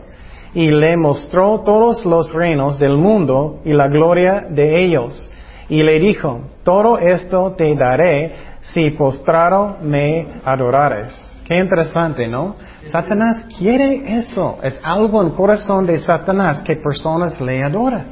[0.56, 5.30] y le mostró todos los reinos del mundo y la gloria de ellos.
[5.70, 11.33] Y le dijo, todo esto te daré si postrado me adorares.
[11.46, 12.56] Qué interesante, ¿no?
[12.86, 14.60] Satanás quiere eso.
[14.64, 18.06] Es algo en el corazón de Satanás que personas le adoran.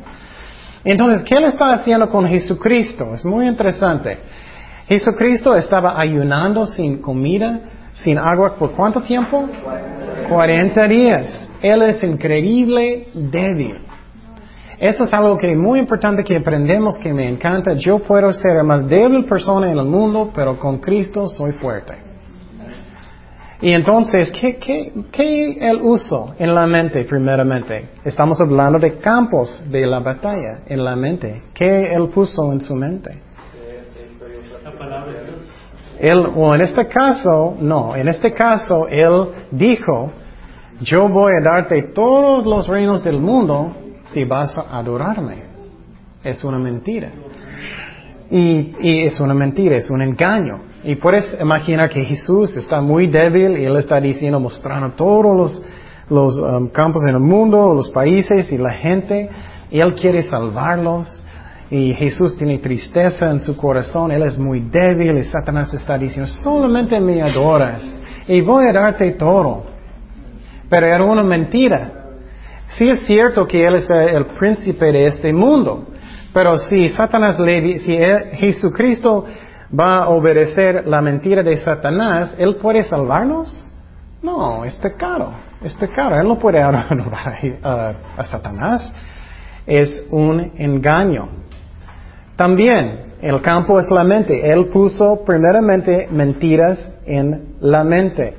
[0.83, 3.13] Entonces, ¿qué le está haciendo con Jesucristo?
[3.13, 4.17] Es muy interesante.
[4.87, 7.61] Jesucristo estaba ayunando sin comida,
[7.93, 9.47] sin agua, ¿por cuánto tiempo?
[10.27, 11.49] 40 días.
[11.61, 13.77] Él es increíble débil.
[14.77, 17.75] Eso es algo que es muy importante que aprendemos, que me encanta.
[17.75, 22.10] Yo puedo ser la más débil persona en el mundo, pero con Cristo soy fuerte.
[23.61, 27.89] Y entonces, ¿qué, qué, qué el uso en la mente primeramente?
[28.03, 31.43] Estamos hablando de campos de la batalla en la mente.
[31.53, 33.21] ¿Qué él puso en su mente?
[35.99, 40.11] Él, o en este caso, no, en este caso él dijo,
[40.79, 43.75] yo voy a darte todos los reinos del mundo
[44.07, 45.43] si vas a adorarme.
[46.23, 47.09] Es una mentira.
[48.31, 50.70] Y, y es una mentira, es un engaño.
[50.83, 55.63] Y puedes imaginar que Jesús está muy débil y él está diciendo, mostrando todos los,
[56.09, 59.29] los um, campos en el mundo, los países y la gente.
[59.69, 61.07] Y él quiere salvarlos.
[61.69, 66.29] Y Jesús tiene tristeza en su corazón, él es muy débil y Satanás está diciendo,
[66.43, 67.81] solamente me adoras
[68.27, 69.63] y voy a darte todo.
[70.69, 71.93] Pero era una mentira.
[72.71, 75.87] Sí es cierto que Él es el príncipe de este mundo,
[76.33, 77.97] pero si Satanás le, si
[78.37, 79.25] Jesucristo
[79.77, 83.65] va a obedecer la mentira de Satanás, ¿Él puede salvarnos?
[84.21, 86.15] No, es pecado, es pecado.
[86.15, 88.93] Él no puede adorar a Satanás.
[89.65, 91.29] Es un engaño.
[92.35, 94.47] También, el campo es la mente.
[94.47, 98.35] Él puso primeramente mentiras en la mente.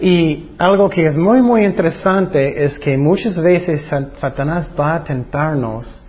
[0.00, 3.84] Y algo que es muy, muy interesante es que muchas veces
[4.16, 6.07] Satanás va a tentarnos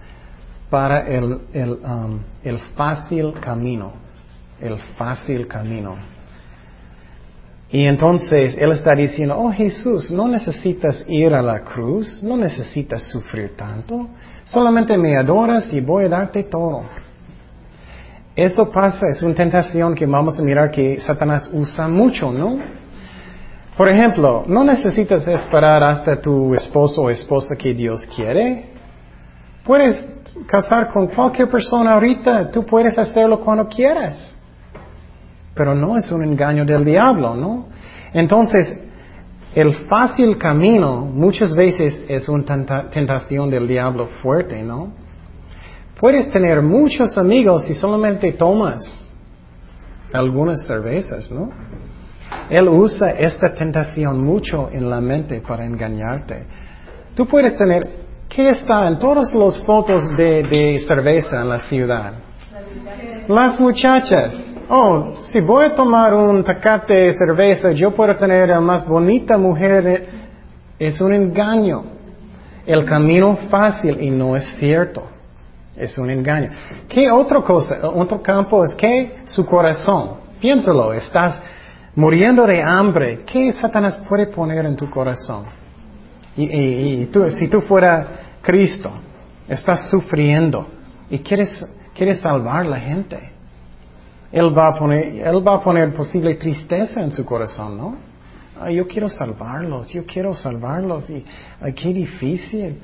[0.70, 3.94] para el, el, um, el fácil camino,
[4.62, 5.96] el fácil camino.
[7.72, 13.04] Y entonces Él está diciendo, oh Jesús, no necesitas ir a la cruz, no necesitas
[13.04, 14.08] sufrir tanto,
[14.46, 16.84] solamente me adoras y voy a darte todo.
[18.36, 22.58] Eso pasa, es una tentación que vamos a mirar que Satanás usa mucho, ¿no?
[23.76, 28.69] Por ejemplo, no necesitas esperar hasta tu esposo o esposa que Dios quiere.
[29.70, 30.04] Puedes
[30.48, 34.36] casar con cualquier persona ahorita, tú puedes hacerlo cuando quieras.
[35.54, 37.68] Pero no es un engaño del diablo, ¿no?
[38.12, 38.80] Entonces,
[39.54, 44.92] el fácil camino muchas veces es una tentación del diablo fuerte, ¿no?
[46.00, 48.82] Puedes tener muchos amigos si solamente tomas
[50.12, 51.52] algunas cervezas, ¿no?
[52.50, 56.48] Él usa esta tentación mucho en la mente para engañarte.
[57.14, 62.14] Tú puedes tener, ¿qué está en todas las fotos de, cerveza en la ciudad?
[63.28, 64.56] Las muchachas.
[64.70, 69.38] Oh, si voy a tomar un tacate de cerveza, yo puedo tener la más bonita
[69.38, 70.08] mujer.
[70.78, 71.84] Es un engaño.
[72.66, 75.04] El camino fácil y no es cierto.
[75.76, 76.52] Es un engaño.
[76.88, 77.80] ¿Qué otra cosa?
[77.84, 80.20] Otro campo es que su corazón.
[80.40, 81.42] Piénsalo, estás
[81.96, 85.59] muriendo de hambre, ¿qué Satanás puede poner en tu corazón?
[86.38, 88.92] Y, tú, si tú fuera Cristo,
[89.48, 90.68] estás sufriendo
[91.10, 93.18] y quieres, quieres salvar a la gente.
[94.32, 98.10] Él va a poner, él va a poner posible tristeza en su corazón, ¿no?
[98.68, 101.24] yo quiero salvarlos, yo quiero salvarlos y
[101.62, 102.78] ay, qué difícil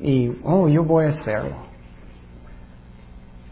[0.00, 1.70] y oh, yo voy a hacerlo.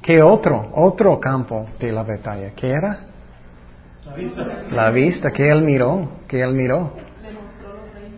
[0.03, 2.53] ¿Qué otro, otro campo de la batalla?
[2.57, 2.99] ¿Qué era?
[4.71, 5.31] La vista.
[5.31, 6.93] que él miró, que él miró.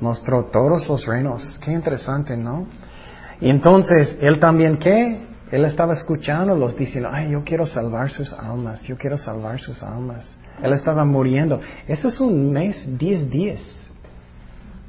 [0.01, 1.59] Mostró todos los reinos.
[1.63, 2.67] Qué interesante, ¿no?
[3.41, 5.27] Y entonces, él también, ¿qué?
[5.51, 10.37] Él estaba escuchándolos diciendo, ay, yo quiero salvar sus almas, yo quiero salvar sus almas.
[10.63, 11.61] Él estaba muriendo.
[11.89, 13.61] Eso es un mes, diez días.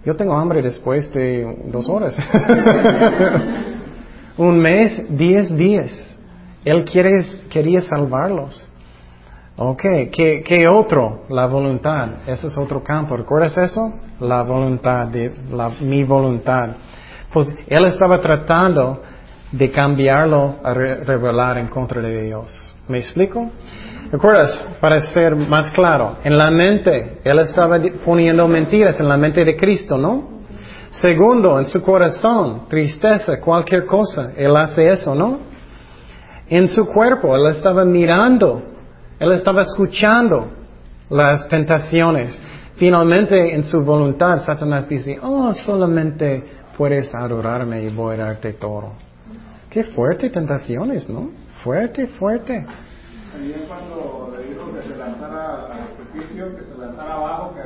[0.06, 2.16] Yo tengo hambre después de dos horas.
[4.38, 5.92] un mes, diez días.
[6.66, 7.12] Él quiere,
[7.50, 8.71] quería salvarlos.
[9.64, 11.26] Ok, ¿Qué, otro?
[11.30, 12.28] La voluntad.
[12.28, 13.16] Eso es otro campo.
[13.16, 13.94] ¿Recuerdas eso?
[14.20, 15.32] La voluntad, de,
[15.82, 16.70] mi voluntad.
[17.32, 19.04] Pues él estaba tratando
[19.52, 22.76] de cambiarlo a revelar en contra de Dios.
[22.88, 23.52] ¿Me explico?
[24.12, 24.68] ¿Recuerdas?
[24.80, 29.56] Para ser más claro, en la mente, él estaba poniendo mentiras en la mente de
[29.56, 30.42] Cristo, ¿no?
[30.90, 35.38] Segundo, en su corazón, tristeza, cualquier cosa, él hace eso, ¿no?
[36.50, 38.71] En su cuerpo, él estaba mirando
[39.22, 40.52] él estaba escuchando
[41.12, 42.36] las tentaciones.
[42.76, 46.44] Finalmente, en su voluntad, Satanás dice, oh, solamente
[46.76, 48.94] puedes adorarme y voy a darte todo.
[49.70, 51.30] Qué fuerte tentaciones, ¿no?
[51.64, 52.66] Fuerte, fuerte.
[53.32, 57.62] También cuando le dijo que se lanzara al que se lanzara abajo, que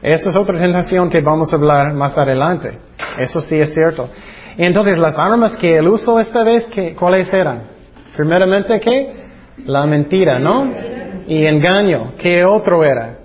[0.00, 2.78] esa es otra tentación que vamos a hablar más adelante.
[3.18, 4.08] Eso sí es cierto.
[4.56, 6.66] Entonces, las armas que él usó esta vez,
[6.98, 7.77] ¿cuáles eran?
[8.18, 9.12] Primeramente, ¿qué?
[9.66, 10.68] La mentira, ¿no?
[11.28, 12.14] Y engaño.
[12.18, 13.16] ¿Qué otro era?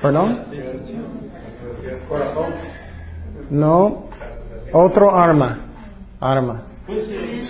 [0.00, 0.38] ¿Perdón?
[3.50, 4.04] No.
[4.72, 5.58] Otro arma.
[6.18, 6.62] Arma.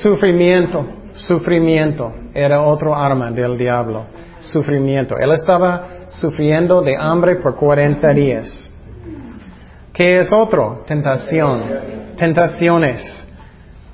[0.02, 0.84] Sufrimiento.
[1.14, 2.12] Sufrimiento.
[2.34, 4.06] Era otro arma del diablo.
[4.40, 5.16] Sufrimiento.
[5.16, 8.72] Él estaba sufriendo de hambre por 40 días.
[9.92, 10.82] ¿Qué es otro?
[10.88, 11.62] Tentación.
[12.16, 13.19] Tentaciones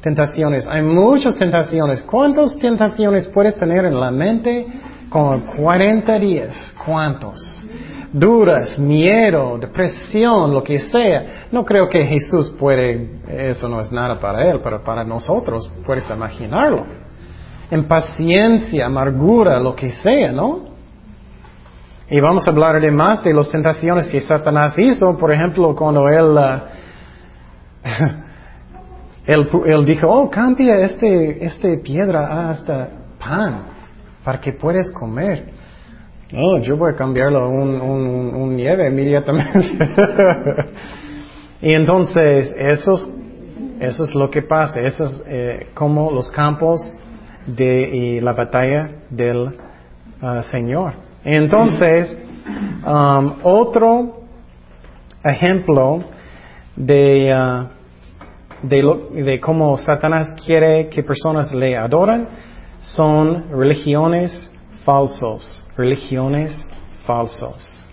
[0.01, 0.67] tentaciones.
[0.67, 2.03] Hay muchas tentaciones.
[2.03, 4.67] ¿Cuántas tentaciones puedes tener en la mente
[5.09, 6.75] con 40 días?
[6.85, 7.41] ¿Cuántos?
[8.13, 11.47] Duras, miedo, depresión, lo que sea.
[11.51, 16.09] No creo que Jesús puede, eso no es nada para Él, pero para nosotros puedes
[16.09, 16.87] imaginarlo.
[17.71, 20.77] Impaciencia, amargura, lo que sea, ¿no?
[22.09, 26.09] Y vamos a hablar de más de las tentaciones que Satanás hizo, por ejemplo, cuando
[26.09, 26.61] él uh,
[29.27, 33.67] Él, dijo, oh, cambia este, este piedra hasta pan.
[34.25, 35.53] para que puedas comer.
[36.35, 39.61] Oh, yo voy a cambiarlo a un, nieve inmediatamente.
[41.63, 42.99] y entonces, eso
[43.81, 44.81] es, lo que pasa.
[44.81, 46.81] Eso es eh, como los campos
[47.47, 49.57] de la batalla del
[50.21, 50.95] ah, Señor.
[51.25, 52.17] Entonces,
[52.87, 54.21] um, otro
[55.25, 56.05] ejemplo
[56.77, 57.71] de, ah,
[58.63, 62.29] de, lo- de cómo Satanás quiere que personas le adoran
[62.81, 64.51] son religiones
[64.85, 65.63] falsos.
[65.77, 66.53] Religiones
[67.07, 67.85] falsos.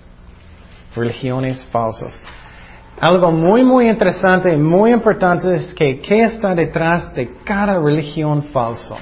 [0.96, 2.12] Religiones falsos.
[3.02, 8.44] Algo muy, muy interesante y muy importante es que ¿qué está detrás de cada religión
[8.44, 8.96] falso?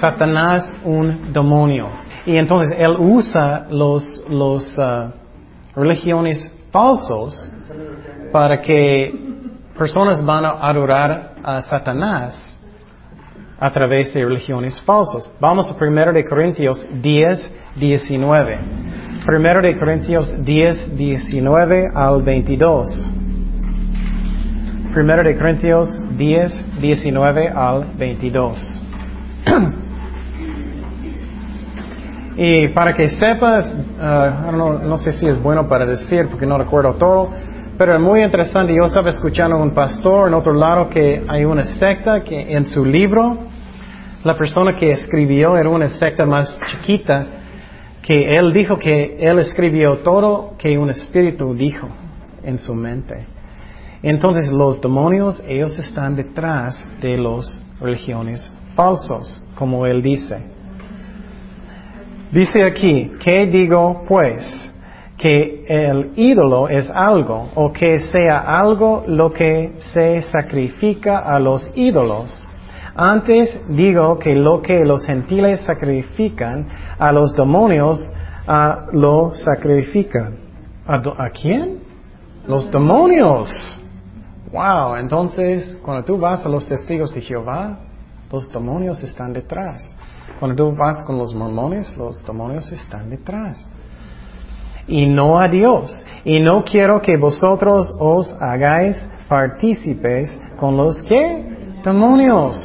[0.00, 1.88] Satanás, un demonio.
[2.26, 5.12] Y entonces él usa los, los ah,
[5.76, 7.50] religiones falsos
[8.32, 9.25] para que
[9.76, 12.58] personas van a adorar a Satanás
[13.58, 15.30] a través de religiones falsas.
[15.40, 18.58] Vamos a 1 de Corintios 10, 19.
[19.26, 23.12] 1 de Corintios 10, 19 al 22.
[24.94, 28.82] 1 de Corintios 10, 19 al 22.
[32.38, 36.58] Y para que sepas, ah, no, no sé si es bueno para decir porque no
[36.58, 37.30] recuerdo todo,
[37.78, 38.74] pero es muy interesante.
[38.74, 42.66] Yo estaba escuchando a un pastor en otro lado que hay una secta que en
[42.66, 43.38] su libro,
[44.24, 47.26] la persona que escribió era una secta más chiquita,
[48.02, 51.88] que él dijo que él escribió todo que un espíritu dijo
[52.42, 53.26] en su mente.
[54.02, 60.38] Entonces los demonios, ellos están detrás de las religiones falsos, como él dice.
[62.30, 64.72] Dice aquí, ¿qué digo pues?
[65.16, 71.66] Que el ídolo es algo, o que sea algo lo que se sacrifica a los
[71.74, 72.46] ídolos.
[72.94, 76.66] Antes digo que lo que los gentiles sacrifican
[76.98, 78.00] a los demonios,
[78.46, 80.36] a lo sacrifican.
[80.86, 81.78] ¿A, a quién?
[82.46, 83.50] Los demonios.
[84.52, 87.78] Wow, entonces cuando tú vas a los testigos de Jehová,
[88.30, 89.94] los demonios están detrás.
[90.38, 93.58] Cuando tú vas con los mormones, los demonios están detrás.
[94.88, 96.04] Y no a Dios.
[96.24, 98.96] Y no quiero que vosotros os hagáis
[99.28, 100.28] partícipes
[100.58, 101.44] con los que
[101.84, 102.56] demonios.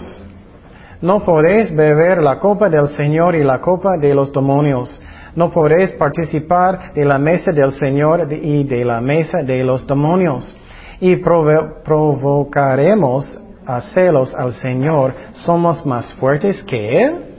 [1.01, 5.01] No podéis beber la copa del Señor y la copa de los demonios.
[5.35, 10.55] No podéis participar de la mesa del Señor y de la mesa de los demonios.
[10.99, 13.25] Y provocaremos
[13.65, 15.15] a celos al Señor.
[15.33, 17.30] ¿Somos más fuertes que Él?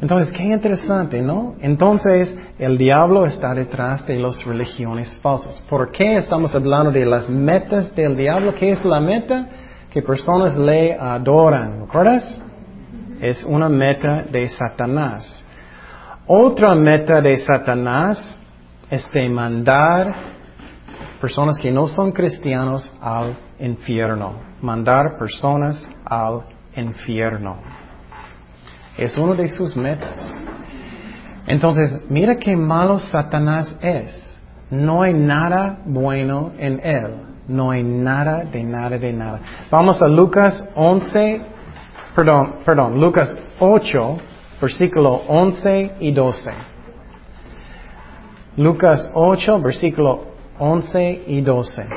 [0.00, 1.56] Entonces, qué interesante, ¿no?
[1.60, 5.62] Entonces, el diablo está detrás de las religiones falsas.
[5.68, 8.54] ¿Por qué estamos hablando de las metas del diablo?
[8.54, 9.46] ¿Qué es la meta?
[9.90, 12.40] Que personas le adoran, ¿recuerdas?
[13.20, 15.44] Es una meta de Satanás.
[16.26, 18.40] Otra meta de Satanás
[18.90, 20.14] es de mandar
[21.20, 24.32] personas que no son cristianos al infierno.
[24.62, 26.40] Mandar personas al
[26.74, 27.79] infierno.
[29.00, 30.14] Es uno de sus metas.
[31.46, 34.38] Entonces, mira qué malo Satanás es.
[34.70, 37.14] No hay nada bueno en él.
[37.48, 39.40] No hay nada de nada de nada.
[39.70, 41.40] Vamos a Lucas 11,
[42.14, 44.18] perdón, perdón, Lucas 8,
[44.60, 46.50] versículo 11 y 12.
[48.58, 50.24] Lucas 8, versículo
[50.58, 51.88] 11 y 12.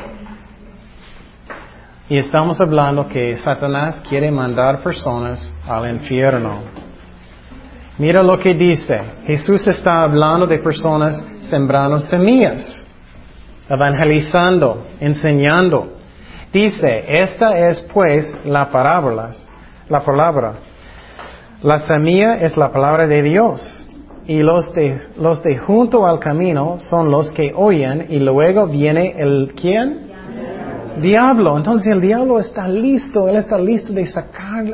[2.10, 6.84] Y estamos hablando que Satanás quiere mandar personas al infierno.
[7.98, 9.00] Mira lo que dice.
[9.26, 12.88] Jesús está hablando de personas sembrando semillas,
[13.70, 15.94] evangelizando, enseñando.
[16.52, 19.32] Dice, esta es pues la parábola,
[19.89, 20.54] la palabra.
[21.62, 23.88] La semilla es la palabra de Dios.
[24.26, 29.16] Y los de, los de junto al camino son los que oyen y luego viene
[29.18, 30.12] el quién?
[31.00, 31.58] Diablo.
[31.58, 34.66] Entonces el diablo está listo, él está listo de sacar.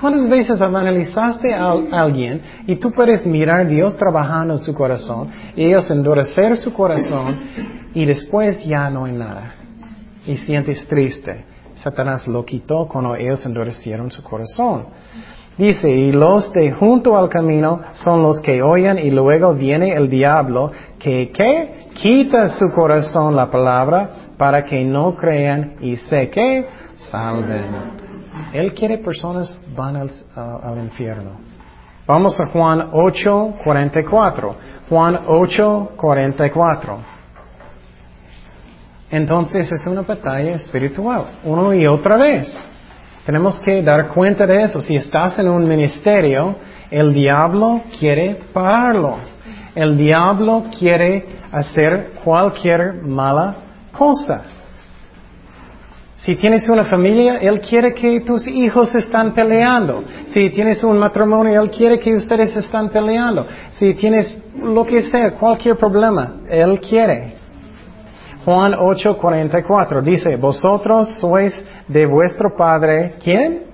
[0.00, 5.28] ¿Cuántas veces analizaste a alguien y tú puedes mirar a Dios trabajando en su corazón
[5.56, 7.40] y ellos endurecer su corazón
[7.94, 9.54] y después ya no hay nada
[10.26, 11.44] y sientes triste?
[11.76, 14.86] Satanás lo quitó cuando ellos endurecieron su corazón.
[15.56, 20.10] Dice, y los de junto al camino son los que oyen y luego viene el
[20.10, 21.84] diablo que.
[21.94, 26.66] Quita su corazón la palabra para que no crean y se que
[26.96, 28.03] salven.
[28.54, 31.32] Él quiere personas van al, al infierno.
[32.06, 34.56] Vamos a Juan 8, 44.
[34.88, 36.98] Juan 8, 44.
[39.10, 42.46] Entonces es una batalla espiritual, uno y otra vez.
[43.26, 44.80] Tenemos que dar cuenta de eso.
[44.80, 46.54] Si estás en un ministerio
[46.90, 49.16] El diablo quiere pararlo.
[49.74, 53.56] El diablo quiere hacer cualquier mala
[53.90, 54.44] cosa.
[56.24, 60.02] Si tienes una familia, Él quiere que tus hijos están peleando.
[60.28, 63.46] Si tienes un matrimonio, Él quiere que ustedes están peleando.
[63.72, 67.34] Si tienes lo que sea, cualquier problema, Él quiere.
[68.42, 71.52] Juan 8:44 dice, vosotros sois
[71.88, 73.64] de vuestro padre, ¿quién?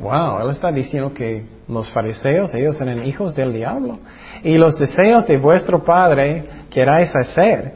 [0.00, 3.98] Wow, Él está diciendo que los fariseos, ellos eran hijos del diablo.
[4.42, 7.74] Y los deseos de vuestro padre queráis hacer.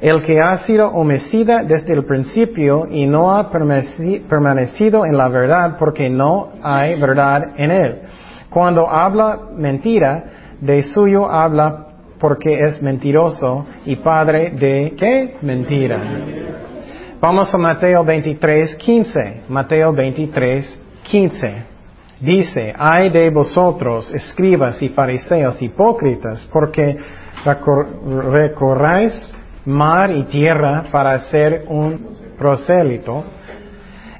[0.00, 5.76] El que ha sido homicida desde el principio y no ha permanecido en la verdad
[5.76, 8.02] porque no hay verdad en él.
[8.48, 10.24] Cuando habla mentira,
[10.60, 11.86] de suyo habla
[12.20, 15.36] porque es mentiroso y padre de qué?
[15.42, 16.00] Mentira.
[17.20, 19.42] Vamos a Mateo 23, 15.
[19.48, 21.54] Mateo 23, 15.
[22.20, 26.96] Dice, ay de vosotros, escribas y fariseos hipócritas, porque
[27.44, 29.37] recorráis
[29.68, 33.24] mar y tierra para ser un prosélito.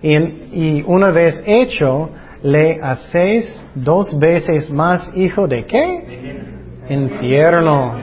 [0.02, 2.10] Y, una vez hecho,
[2.42, 6.44] le hacéis dos veces más hijo de qué?
[6.88, 7.96] Infierno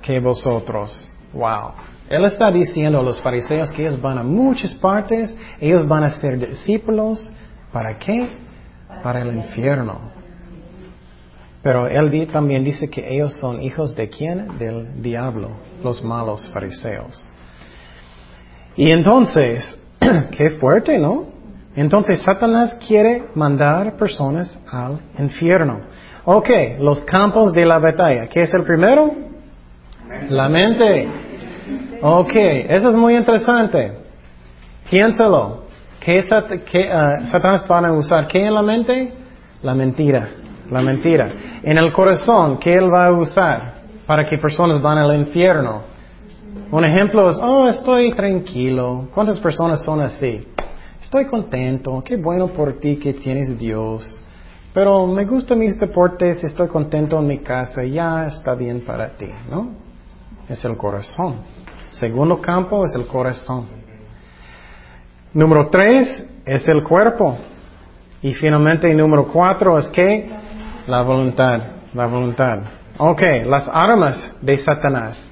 [0.00, 1.08] que vosotros.
[1.34, 1.72] Wow.
[2.08, 6.10] Él está diciendo a los fariseos que ellos van a muchas partes, ellos van a
[6.12, 7.28] ser discípulos.
[7.72, 8.38] ¿Para qué?
[9.02, 10.15] Para el infierno.
[11.66, 14.56] Pero él también dice que ellos son hijos de quién?
[14.56, 15.48] Del diablo,
[15.82, 17.28] los malos fariseos.
[18.76, 19.76] Y entonces,
[20.30, 21.24] qué fuerte, ¿no?
[21.74, 25.80] Entonces Satanás quiere mandar personas al infierno.
[26.24, 26.48] Ok,
[26.78, 28.28] los campos de la batalla.
[28.28, 29.12] ¿Qué es el primero?
[30.28, 31.08] La mente.
[32.00, 33.92] Ok, eso es muy interesante.
[34.88, 35.64] Piénsalo.
[35.98, 38.28] ¿Qué, uh, Satanás va a usar?
[38.28, 39.12] ¿Qué en la mente?
[39.64, 40.28] La mentira
[40.70, 41.60] la mentira.
[41.62, 45.82] En el corazón, ¿qué Él va a usar para que personas van al infierno?
[46.70, 49.08] Un ejemplo es, oh, estoy tranquilo.
[49.14, 50.46] ¿Cuántas personas son así?
[51.00, 54.22] Estoy contento, qué bueno por ti que tienes Dios.
[54.74, 59.28] Pero me gustan mis deportes, estoy contento en mi casa, ya está bien para ti,
[59.50, 59.70] ¿no?
[60.48, 61.36] Es el corazón.
[61.92, 63.66] Segundo campo es el corazón.
[65.32, 67.36] Número tres es el cuerpo.
[68.22, 70.28] Y finalmente número cuatro es que
[70.86, 71.60] la voluntad,
[71.94, 72.58] la voluntad.
[72.98, 75.30] Ok, las armas de Satanás.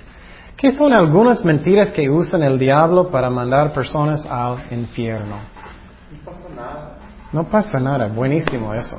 [0.56, 5.36] ¿Qué son algunas mentiras que usan el diablo para mandar personas al infierno?
[6.10, 6.98] No pasa nada.
[7.32, 8.98] No pasa nada, buenísimo eso.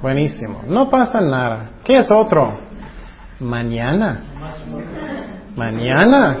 [0.00, 0.62] Buenísimo.
[0.68, 1.70] No pasa nada.
[1.84, 2.54] ¿Qué es otro?
[3.40, 4.20] Mañana.
[5.56, 6.36] Mañana.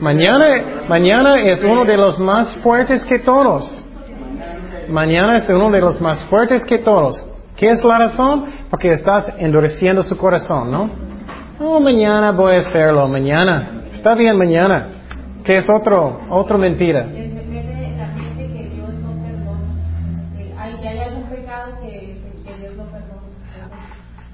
[0.00, 0.46] Mañana,
[0.88, 3.82] mañana es uno de los más fuertes que todos.
[4.88, 7.33] Mañana es uno de los más fuertes que todos.
[7.64, 8.44] ¿Qué es la razón?
[8.68, 10.90] Porque estás endureciendo su corazón, ¿no?
[11.58, 13.84] Oh, mañana voy a hacerlo, mañana.
[13.90, 14.88] Está bien, mañana.
[15.42, 17.06] ¿Qué es otro, otra mentira?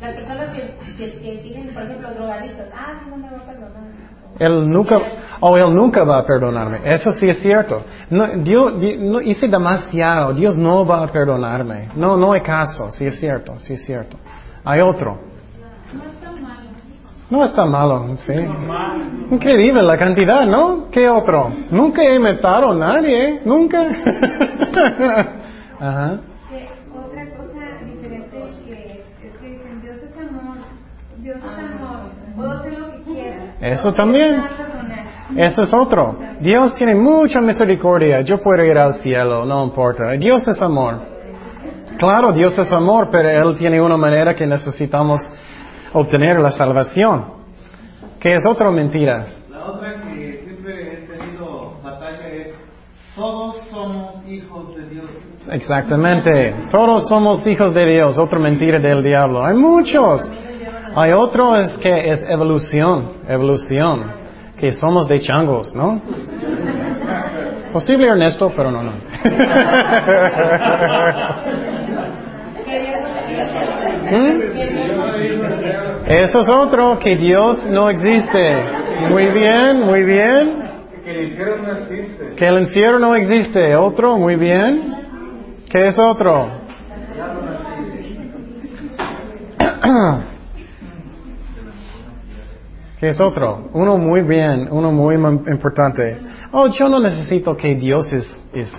[0.01, 4.11] Las personas que, que, que tienen, por ejemplo, drogadictos, ah, no me va a perdonar.
[4.41, 4.99] Él nunca,
[5.41, 6.81] oh, Él nunca va a perdonarme.
[6.85, 7.83] Eso sí es cierto.
[8.11, 10.33] No, Dios, no, hice demasiado.
[10.35, 11.89] Dios no va a perdonarme.
[11.97, 12.91] No, no hay caso.
[12.93, 14.17] Sí es cierto, sí es cierto.
[14.65, 15.31] Hay otro.
[17.31, 18.33] No está malo, sí.
[19.31, 20.91] Increíble la cantidad, ¿no?
[20.91, 21.53] ¿Qué otro?
[21.71, 23.83] Nunca he matado a nadie, nunca.
[25.79, 26.21] Ajá.
[26.93, 28.37] Otra cosa diferente
[28.67, 30.57] que es que dicen Dios es amor,
[31.19, 33.55] Dios es amor, puedo hacer lo que quiera.
[33.61, 34.43] Eso también.
[35.37, 36.17] Eso es otro.
[36.41, 38.21] Dios tiene mucha misericordia.
[38.23, 40.11] Yo puedo ir al cielo, no importa.
[40.13, 40.99] Dios es amor.
[41.99, 45.21] Claro, Dios es amor, pero Él tiene una manera que necesitamos
[45.93, 47.41] obtener la salvación.
[48.19, 49.27] ¿Qué es otra mentira?
[49.51, 52.55] La otra que siempre he tenido batalla es,
[53.15, 55.07] todos somos hijos de Dios.
[55.51, 58.19] Exactamente, todos somos hijos de Dios.
[58.19, 59.45] Otra mentira del diablo.
[59.45, 60.23] Hay muchos.
[60.95, 64.20] Hay otro es que es evolución, evolución,
[64.61, 66.01] que somos de changos, ¿no?
[67.73, 68.93] Posible Ernesto, pero no, no.
[74.11, 74.41] ¿Mm?
[76.07, 78.63] Eso es otro, que Dios no existe.
[79.09, 80.65] Muy bien, muy bien.
[81.05, 82.35] Que el infierno no existe.
[82.37, 83.77] Que el infierno no existe.
[83.77, 84.95] Otro, muy bien.
[85.71, 86.51] ¿Qué es otro?
[93.01, 93.71] ¿Qué es otro?
[93.73, 96.19] Uno muy bien, uno muy importante.
[96.53, 98.71] Oh, yo no necesito que Dios es, es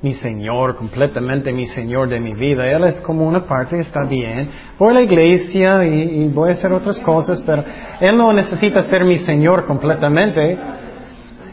[0.00, 2.70] mi Señor, completamente mi Señor de mi vida.
[2.70, 4.48] Él es como una parte, está bien.
[4.78, 7.64] Voy a la iglesia y, voy a hacer otras cosas, pero
[8.00, 10.56] Él no necesita ser mi Señor completamente.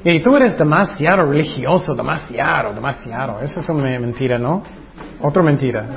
[0.03, 3.41] Y tú eres demasiado religioso, demasiado, demasiado.
[3.41, 4.61] Eso es una mentira, ¿no?
[5.23, 5.87] Otra mentira.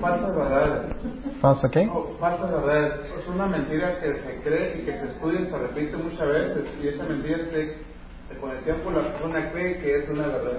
[0.00, 1.19] Falsas verdades.
[1.40, 1.86] ¿Falsa qué?
[1.86, 2.94] No, falsas verdades.
[3.18, 6.74] Es una mentira que se cree y que se estudia y se repite muchas veces.
[6.82, 7.76] Y esa mentira es que
[8.40, 10.58] con el tiempo la persona cree que es una verdad.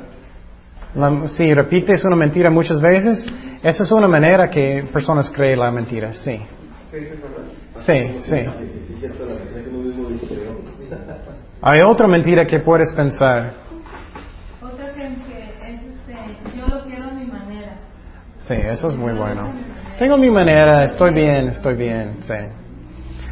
[0.95, 3.25] La- si repites una mentira muchas veces,
[3.63, 6.41] esa es una manera que personas creen la mentira, sí.
[7.77, 8.35] Sí, sí.
[11.61, 13.53] Hay otra mentira que puedes pensar.
[14.61, 16.15] Otra que, que es este,
[16.57, 17.75] yo lo quiero a mi manera.
[18.47, 19.43] Sí, eso es muy bueno.
[20.01, 22.33] Tengo mi manera, estoy bien, estoy bien, sí.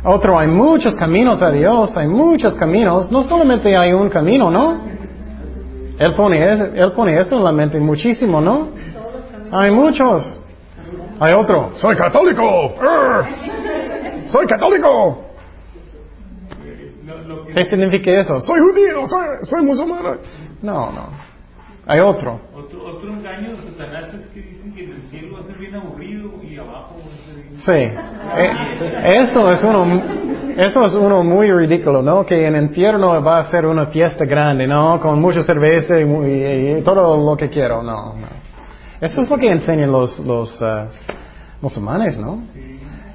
[0.04, 4.80] Otro, hay muchos caminos a Dios, hay muchos caminos, no solamente hay un camino, ¿no?
[5.98, 8.68] Él pone, eso- él pone eso en la mente muchísimo, ¿no?
[9.52, 10.22] Hay muchos.
[11.20, 12.76] Hay otro, soy católico.
[12.80, 13.26] ¡Arr!
[14.28, 15.24] Soy católico.
[17.52, 18.40] ¿Qué significa eso?
[18.42, 20.20] Soy judío, soy, soy musulmán.
[20.62, 21.29] No, no.
[21.92, 22.40] Hay otro.
[22.56, 25.58] otro, otro engaño de Satanás es que dicen que en el cielo va a ser
[25.58, 27.56] bien aburrido y abajo va a ser bien...
[27.56, 27.72] Sí.
[28.38, 30.04] Eh, eso es uno,
[30.56, 32.24] eso es uno muy ridículo, ¿no?
[32.28, 35.00] Que en el infierno va a ser una fiesta grande, ¿no?
[35.00, 37.82] Con mucha cerveza y, y- y todo lo que quiero.
[37.82, 38.28] No, no.
[39.02, 40.90] Eso es lo que enseñan los, los ah,
[41.60, 42.44] musulmanes, ¿no?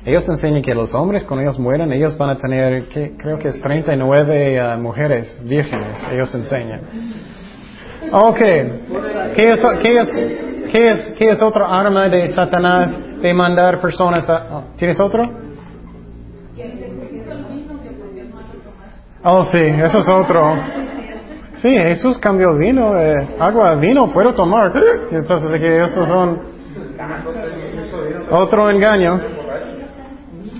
[0.04, 3.48] Ellos enseñan que los hombres, cuando ellos mueren, ellos van a tener, que, creo que
[3.48, 6.80] es 39 ah, mujeres vírgenes, ellos enseñan.
[8.16, 8.38] Ok.
[8.38, 10.08] ¿Qué es, qué, es,
[10.70, 14.46] qué, es, ¿Qué es otra arma de Satanás de mandar personas a...
[14.52, 15.28] oh, ¿Tienes otro?
[19.24, 20.56] Oh, sí, eso es otro.
[21.56, 24.70] Sí, Jesús cambió vino, eh, agua vino, puedo tomar.
[25.10, 26.38] Entonces, que estos son
[28.30, 29.20] otro engaño.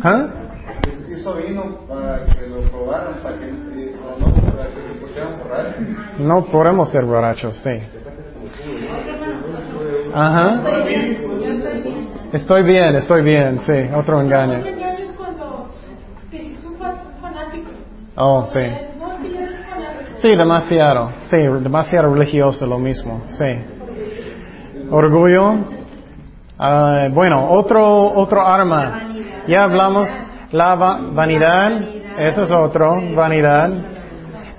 [0.03, 0.27] ¿Ah?
[1.09, 6.04] Hizo vino para que lo probaran, para que, eh, no, para que se pusieran borrachos.
[6.19, 7.71] No podemos ser borrachos, sí.
[10.15, 10.61] Ajá.
[12.33, 14.61] Estoy bien, estoy bien, sí, otro engaño.
[18.17, 18.59] Oh, sí.
[18.61, 18.91] Eh.
[20.23, 21.11] Sí, demasiado.
[21.31, 23.23] Sí, demasiado religioso lo mismo.
[23.39, 24.85] Sí.
[24.91, 25.55] Orgullo.
[26.59, 27.85] Ah, bueno, otro
[28.15, 29.11] otro arma.
[29.49, 30.09] Ya hablamos
[30.53, 31.73] la va- vanidad.
[32.19, 33.71] Eso es otro, vanidad.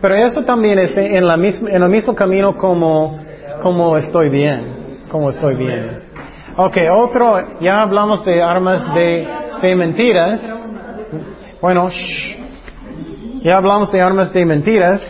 [0.05, 3.17] Pero eso también es en la misma en el mismo camino como
[3.63, 4.61] como estoy bien,
[5.09, 6.03] como estoy bien.
[6.57, 7.59] Ok, otro.
[7.59, 9.27] Ya hablamos de armas de
[9.63, 10.41] de mentiras.
[11.59, 12.37] Bueno, shh.
[13.41, 15.01] ya hablamos de armas de mentiras.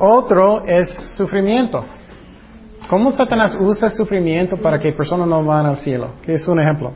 [0.00, 1.84] Otro es sufrimiento.
[2.90, 6.14] ¿Cómo Satanás usa sufrimiento para que personas no van al cielo?
[6.22, 6.92] ¿Qué es un ejemplo?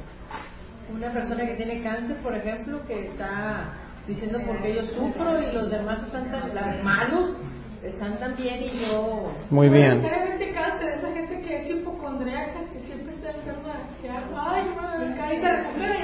[0.92, 5.70] Una persona que tiene cáncer, por ejemplo, que está diciendo porque yo sufro y los
[5.70, 7.36] demás están tan las malos
[7.82, 10.02] están tan bien y yo Muy bien.
[10.02, 15.52] Necesariamente cáncer, esa gente que es hipocondriaca, que siempre está enferma, que ay, y se
[15.52, 15.96] recupera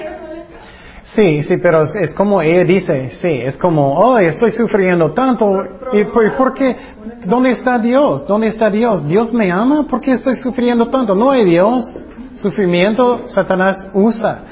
[1.03, 5.47] Sí, sí, pero es, es como ella dice, sí, es como, oh, estoy sufriendo tanto.
[5.93, 6.75] ¿Y por, por qué?
[7.27, 8.27] ¿Dónde está Dios?
[8.27, 9.07] ¿Dónde está Dios?
[9.07, 9.87] ¿Dios me ama?
[9.87, 11.15] ¿Por qué estoy sufriendo tanto?
[11.15, 11.85] No hay Dios.
[12.35, 14.45] Sufrimiento Satanás usa.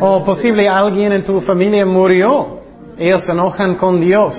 [0.00, 2.57] O posible alguien en tu familia murió.
[2.98, 4.34] Ellos se enojan con Dios.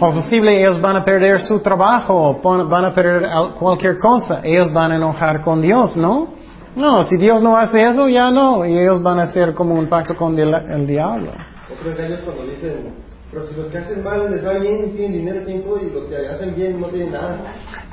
[0.00, 4.40] O posible ellos van a perder su trabajo, van a perder al- cualquier cosa.
[4.44, 6.28] Ellos van a enojar con Dios, ¿no?
[6.76, 8.64] No, si Dios no hace eso, ya no.
[8.64, 11.32] Y ellos van a hacer como un pacto con el, el diablo.
[11.72, 12.94] Otro engaño es cuando dicen,
[13.32, 16.04] pero si los que hacen mal les va bien, tienen dinero, tienen todo, y los
[16.06, 17.36] que hacen bien no tienen nada.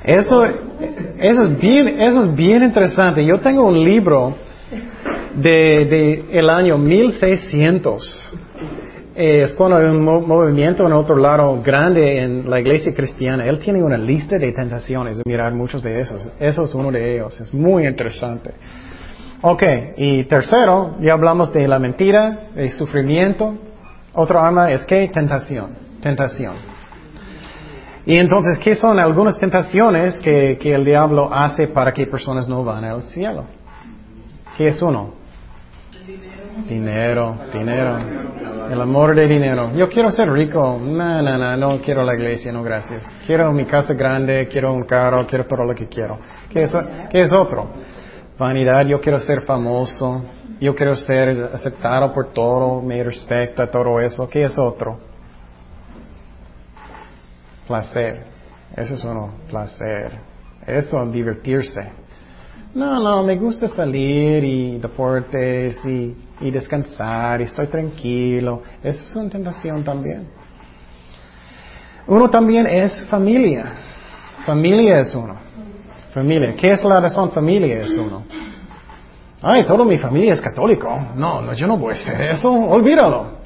[0.03, 3.25] Eso, eso es bien, eso es bien interesante.
[3.25, 4.35] Yo tengo un libro
[5.35, 5.49] de,
[5.85, 8.31] de el año 1600.
[9.17, 13.45] Eh, es cuando hay un mo- movimiento en otro lado grande en la iglesia cristiana.
[13.45, 16.31] Él tiene una lista de tentaciones, de mirar muchos de esos.
[16.39, 17.39] Eso es uno de ellos.
[17.39, 18.51] Es muy interesante.
[19.41, 19.63] Ok,
[19.97, 23.55] y tercero, ya hablamos de la mentira, el sufrimiento.
[24.13, 26.53] Otro arma es que tentación, tentación.
[28.05, 32.63] Y entonces, ¿qué son algunas tentaciones que, que el diablo hace para que personas no
[32.63, 33.45] van al cielo?
[34.57, 35.24] ¿Qué es uno?
[36.63, 37.99] Dinero, dinero.
[38.71, 39.71] El amor de dinero.
[39.75, 40.79] Yo quiero ser rico.
[40.81, 43.03] No, no, no, no quiero la iglesia, no, gracias.
[43.25, 46.17] Quiero mi casa grande, quiero un carro, quiero todo lo que quiero.
[46.49, 46.71] ¿Qué es,
[47.11, 47.69] qué es otro?
[48.39, 50.23] Vanidad, yo quiero ser famoso.
[50.59, 54.29] Yo quiero ser aceptado por todo, me respecta, todo eso.
[54.29, 54.97] ¿Qué es otro?
[57.67, 58.23] Placer.
[58.75, 60.11] Eso es uno, placer.
[60.65, 62.04] Eso, divertirse.
[62.75, 68.63] No, no, me gusta salir y deportes y, y descansar y estoy tranquilo.
[68.83, 70.27] Eso es una tentación también.
[72.05, 73.71] Uno también es familia.
[74.45, 75.37] Familia es uno.
[76.13, 76.53] Familia.
[76.57, 77.31] ¿Qué es la razón?
[77.31, 78.23] Familia es uno.
[79.41, 80.89] Ay, toda mi familia es católico.
[81.15, 82.51] No, no, yo no voy a hacer eso.
[82.51, 83.39] Olvídalo.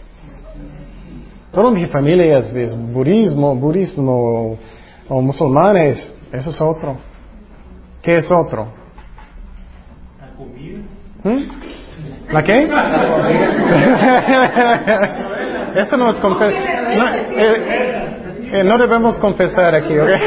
[1.52, 4.58] Toda mi familia es, budismo, budismo
[5.08, 6.16] o musulmanes.
[6.32, 6.98] Eso es otro.
[8.02, 8.79] ¿Qué es otro?
[11.24, 11.40] ¿Mm?
[12.32, 12.70] ¿La qué?
[15.80, 16.98] Eso no es confesar.
[16.98, 18.20] No, eh,
[18.52, 20.10] eh, no debemos confesar aquí, ¿ok?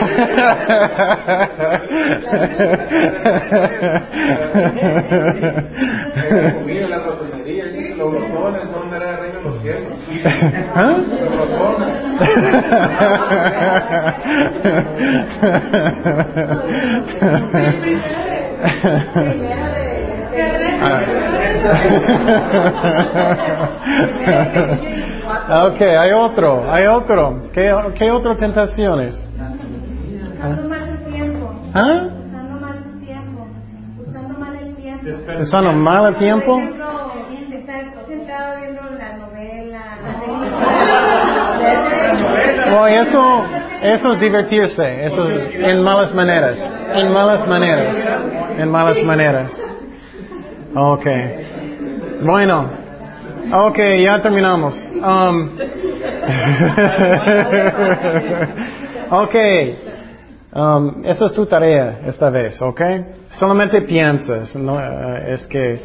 [10.74, 10.97] ¿Ah?
[25.49, 27.49] Ah, ok, hay otro, hay otro.
[27.53, 29.14] ¿Qué, qué otras tentaciones?
[29.14, 31.55] Usando mal el tiempo.
[31.74, 32.09] ¿Ah?
[32.12, 33.47] Usando mal el tiempo.
[33.99, 35.41] Usando mal el tiempo.
[35.41, 36.61] ¿Usando mal el tiempo?
[36.61, 36.83] La
[42.74, 43.43] Oh, eso,
[43.83, 46.57] eso es divertirse, eso es en malas maneras,
[46.95, 47.95] en malas maneras,
[48.59, 49.51] en malas maneras.
[50.75, 51.07] Ok.
[52.25, 52.70] Bueno,
[53.53, 54.75] ok, ya terminamos.
[54.95, 55.51] Um,
[59.11, 59.35] ok,
[60.55, 62.81] um, eso es tu tarea esta vez, ok?
[63.33, 65.81] Solamente piensas, no, eh, es que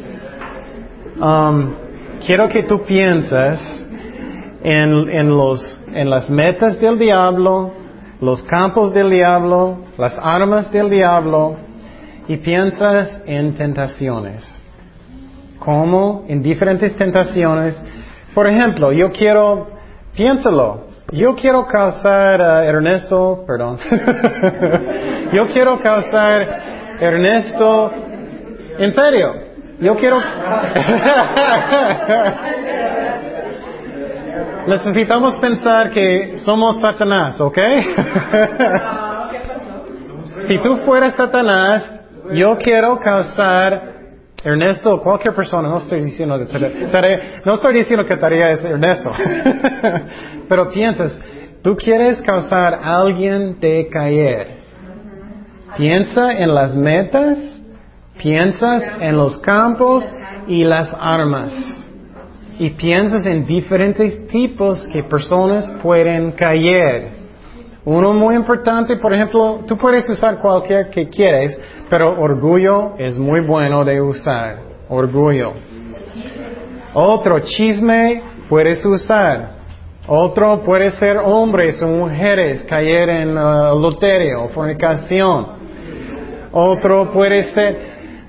[1.20, 1.74] um,
[2.24, 3.60] quiero que tú piensas
[4.62, 5.60] en, en, los,
[5.92, 7.72] en las metas del diablo,
[8.20, 11.56] los campos del diablo, las armas del diablo,
[12.26, 14.57] y piensas en tentaciones.
[15.58, 16.24] ¿Cómo?
[16.28, 17.80] En diferentes tentaciones.
[18.34, 19.68] Por ejemplo, yo quiero,
[20.14, 23.78] piénsalo, yo quiero causar a Ernesto, perdón,
[25.32, 27.90] yo quiero causar Ernesto,
[28.78, 29.34] en serio,
[29.80, 30.18] yo quiero...
[34.66, 37.58] Necesitamos pensar que somos Satanás, ¿ok?
[40.46, 41.90] si tú fueras Satanás,
[42.32, 43.97] yo quiero causar
[44.44, 46.38] Ernesto, cualquier persona, no estoy diciendo,
[46.92, 49.12] tarea, no estoy diciendo que tarea es Ernesto,
[50.48, 51.20] pero piensas,
[51.60, 54.58] tú quieres causar a alguien de caer.
[55.76, 57.36] Piensa en las metas,
[58.20, 60.04] piensas en los campos
[60.46, 61.52] y las armas.
[62.60, 67.27] Y piensas en diferentes tipos que personas pueden caer.
[67.90, 71.58] Uno muy importante, por ejemplo, tú puedes usar cualquier que quieres,
[71.88, 74.58] pero orgullo es muy bueno de usar.
[74.90, 75.54] Orgullo.
[76.92, 79.52] Otro chisme puedes usar.
[80.06, 85.46] Otro puede ser hombres o mujeres caer en uh, adulterio o fornicación.
[86.52, 87.78] Otro puede ser,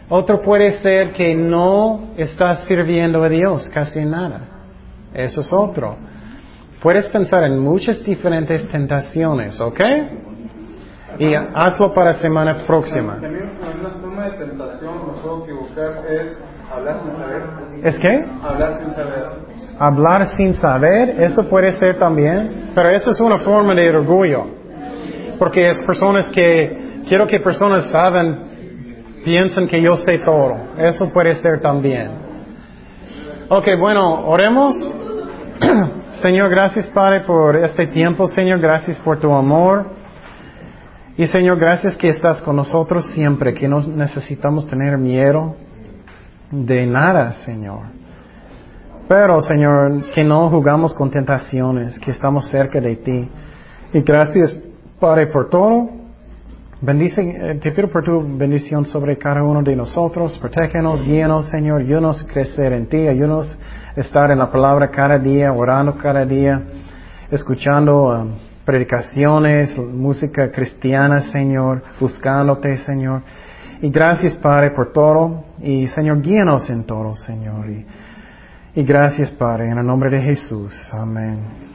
[0.07, 4.39] otro puede ser que no estás sirviendo a Dios casi nada.
[5.13, 5.97] Eso es otro.
[6.81, 9.79] Puedes pensar en muchas diferentes tentaciones, ¿ok?
[11.19, 13.19] Y hazlo para semana próxima.
[13.19, 13.49] También
[13.79, 17.41] una forma de tentación, no puedo equivocar, es hablar sin saber.
[17.83, 18.25] ¿Es qué?
[18.41, 19.23] Hablar sin saber.
[19.79, 24.45] Hablar sin saber, eso puede ser también, pero eso es una forma de orgullo.
[25.37, 28.39] Porque es personas que, quiero que personas saben,
[29.25, 30.55] piensen que yo sé todo.
[30.77, 32.11] Eso puede ser también.
[33.49, 34.75] Ok, bueno, oremos.
[36.21, 39.85] Señor, gracias Padre por este tiempo, Señor, gracias por tu amor.
[41.17, 45.55] Y Señor, gracias que estás con nosotros siempre, que no necesitamos tener miedo
[46.49, 47.81] de nada, Señor.
[49.09, 53.29] Pero, Señor, que no jugamos con tentaciones, que estamos cerca de ti.
[53.91, 54.61] Y gracias,
[54.99, 55.89] Padre, por todo.
[56.81, 60.37] Bendice, eh, te pido por tu bendición sobre cada uno de nosotros.
[60.39, 61.81] Protégenos, guíanos, Señor.
[61.81, 63.07] Ayúdanos a crecer en ti.
[63.07, 63.57] Ayúdanos
[63.95, 66.61] estar en la palabra cada día, orando cada día,
[67.29, 68.31] escuchando um,
[68.65, 73.21] predicaciones, música cristiana, Señor, buscándote, Señor.
[73.81, 75.45] Y gracias, Padre, por todo.
[75.59, 77.69] Y, Señor, guíanos en todo, Señor.
[77.69, 77.85] Y,
[78.75, 80.73] y gracias, Padre, en el nombre de Jesús.
[80.93, 81.68] Amén.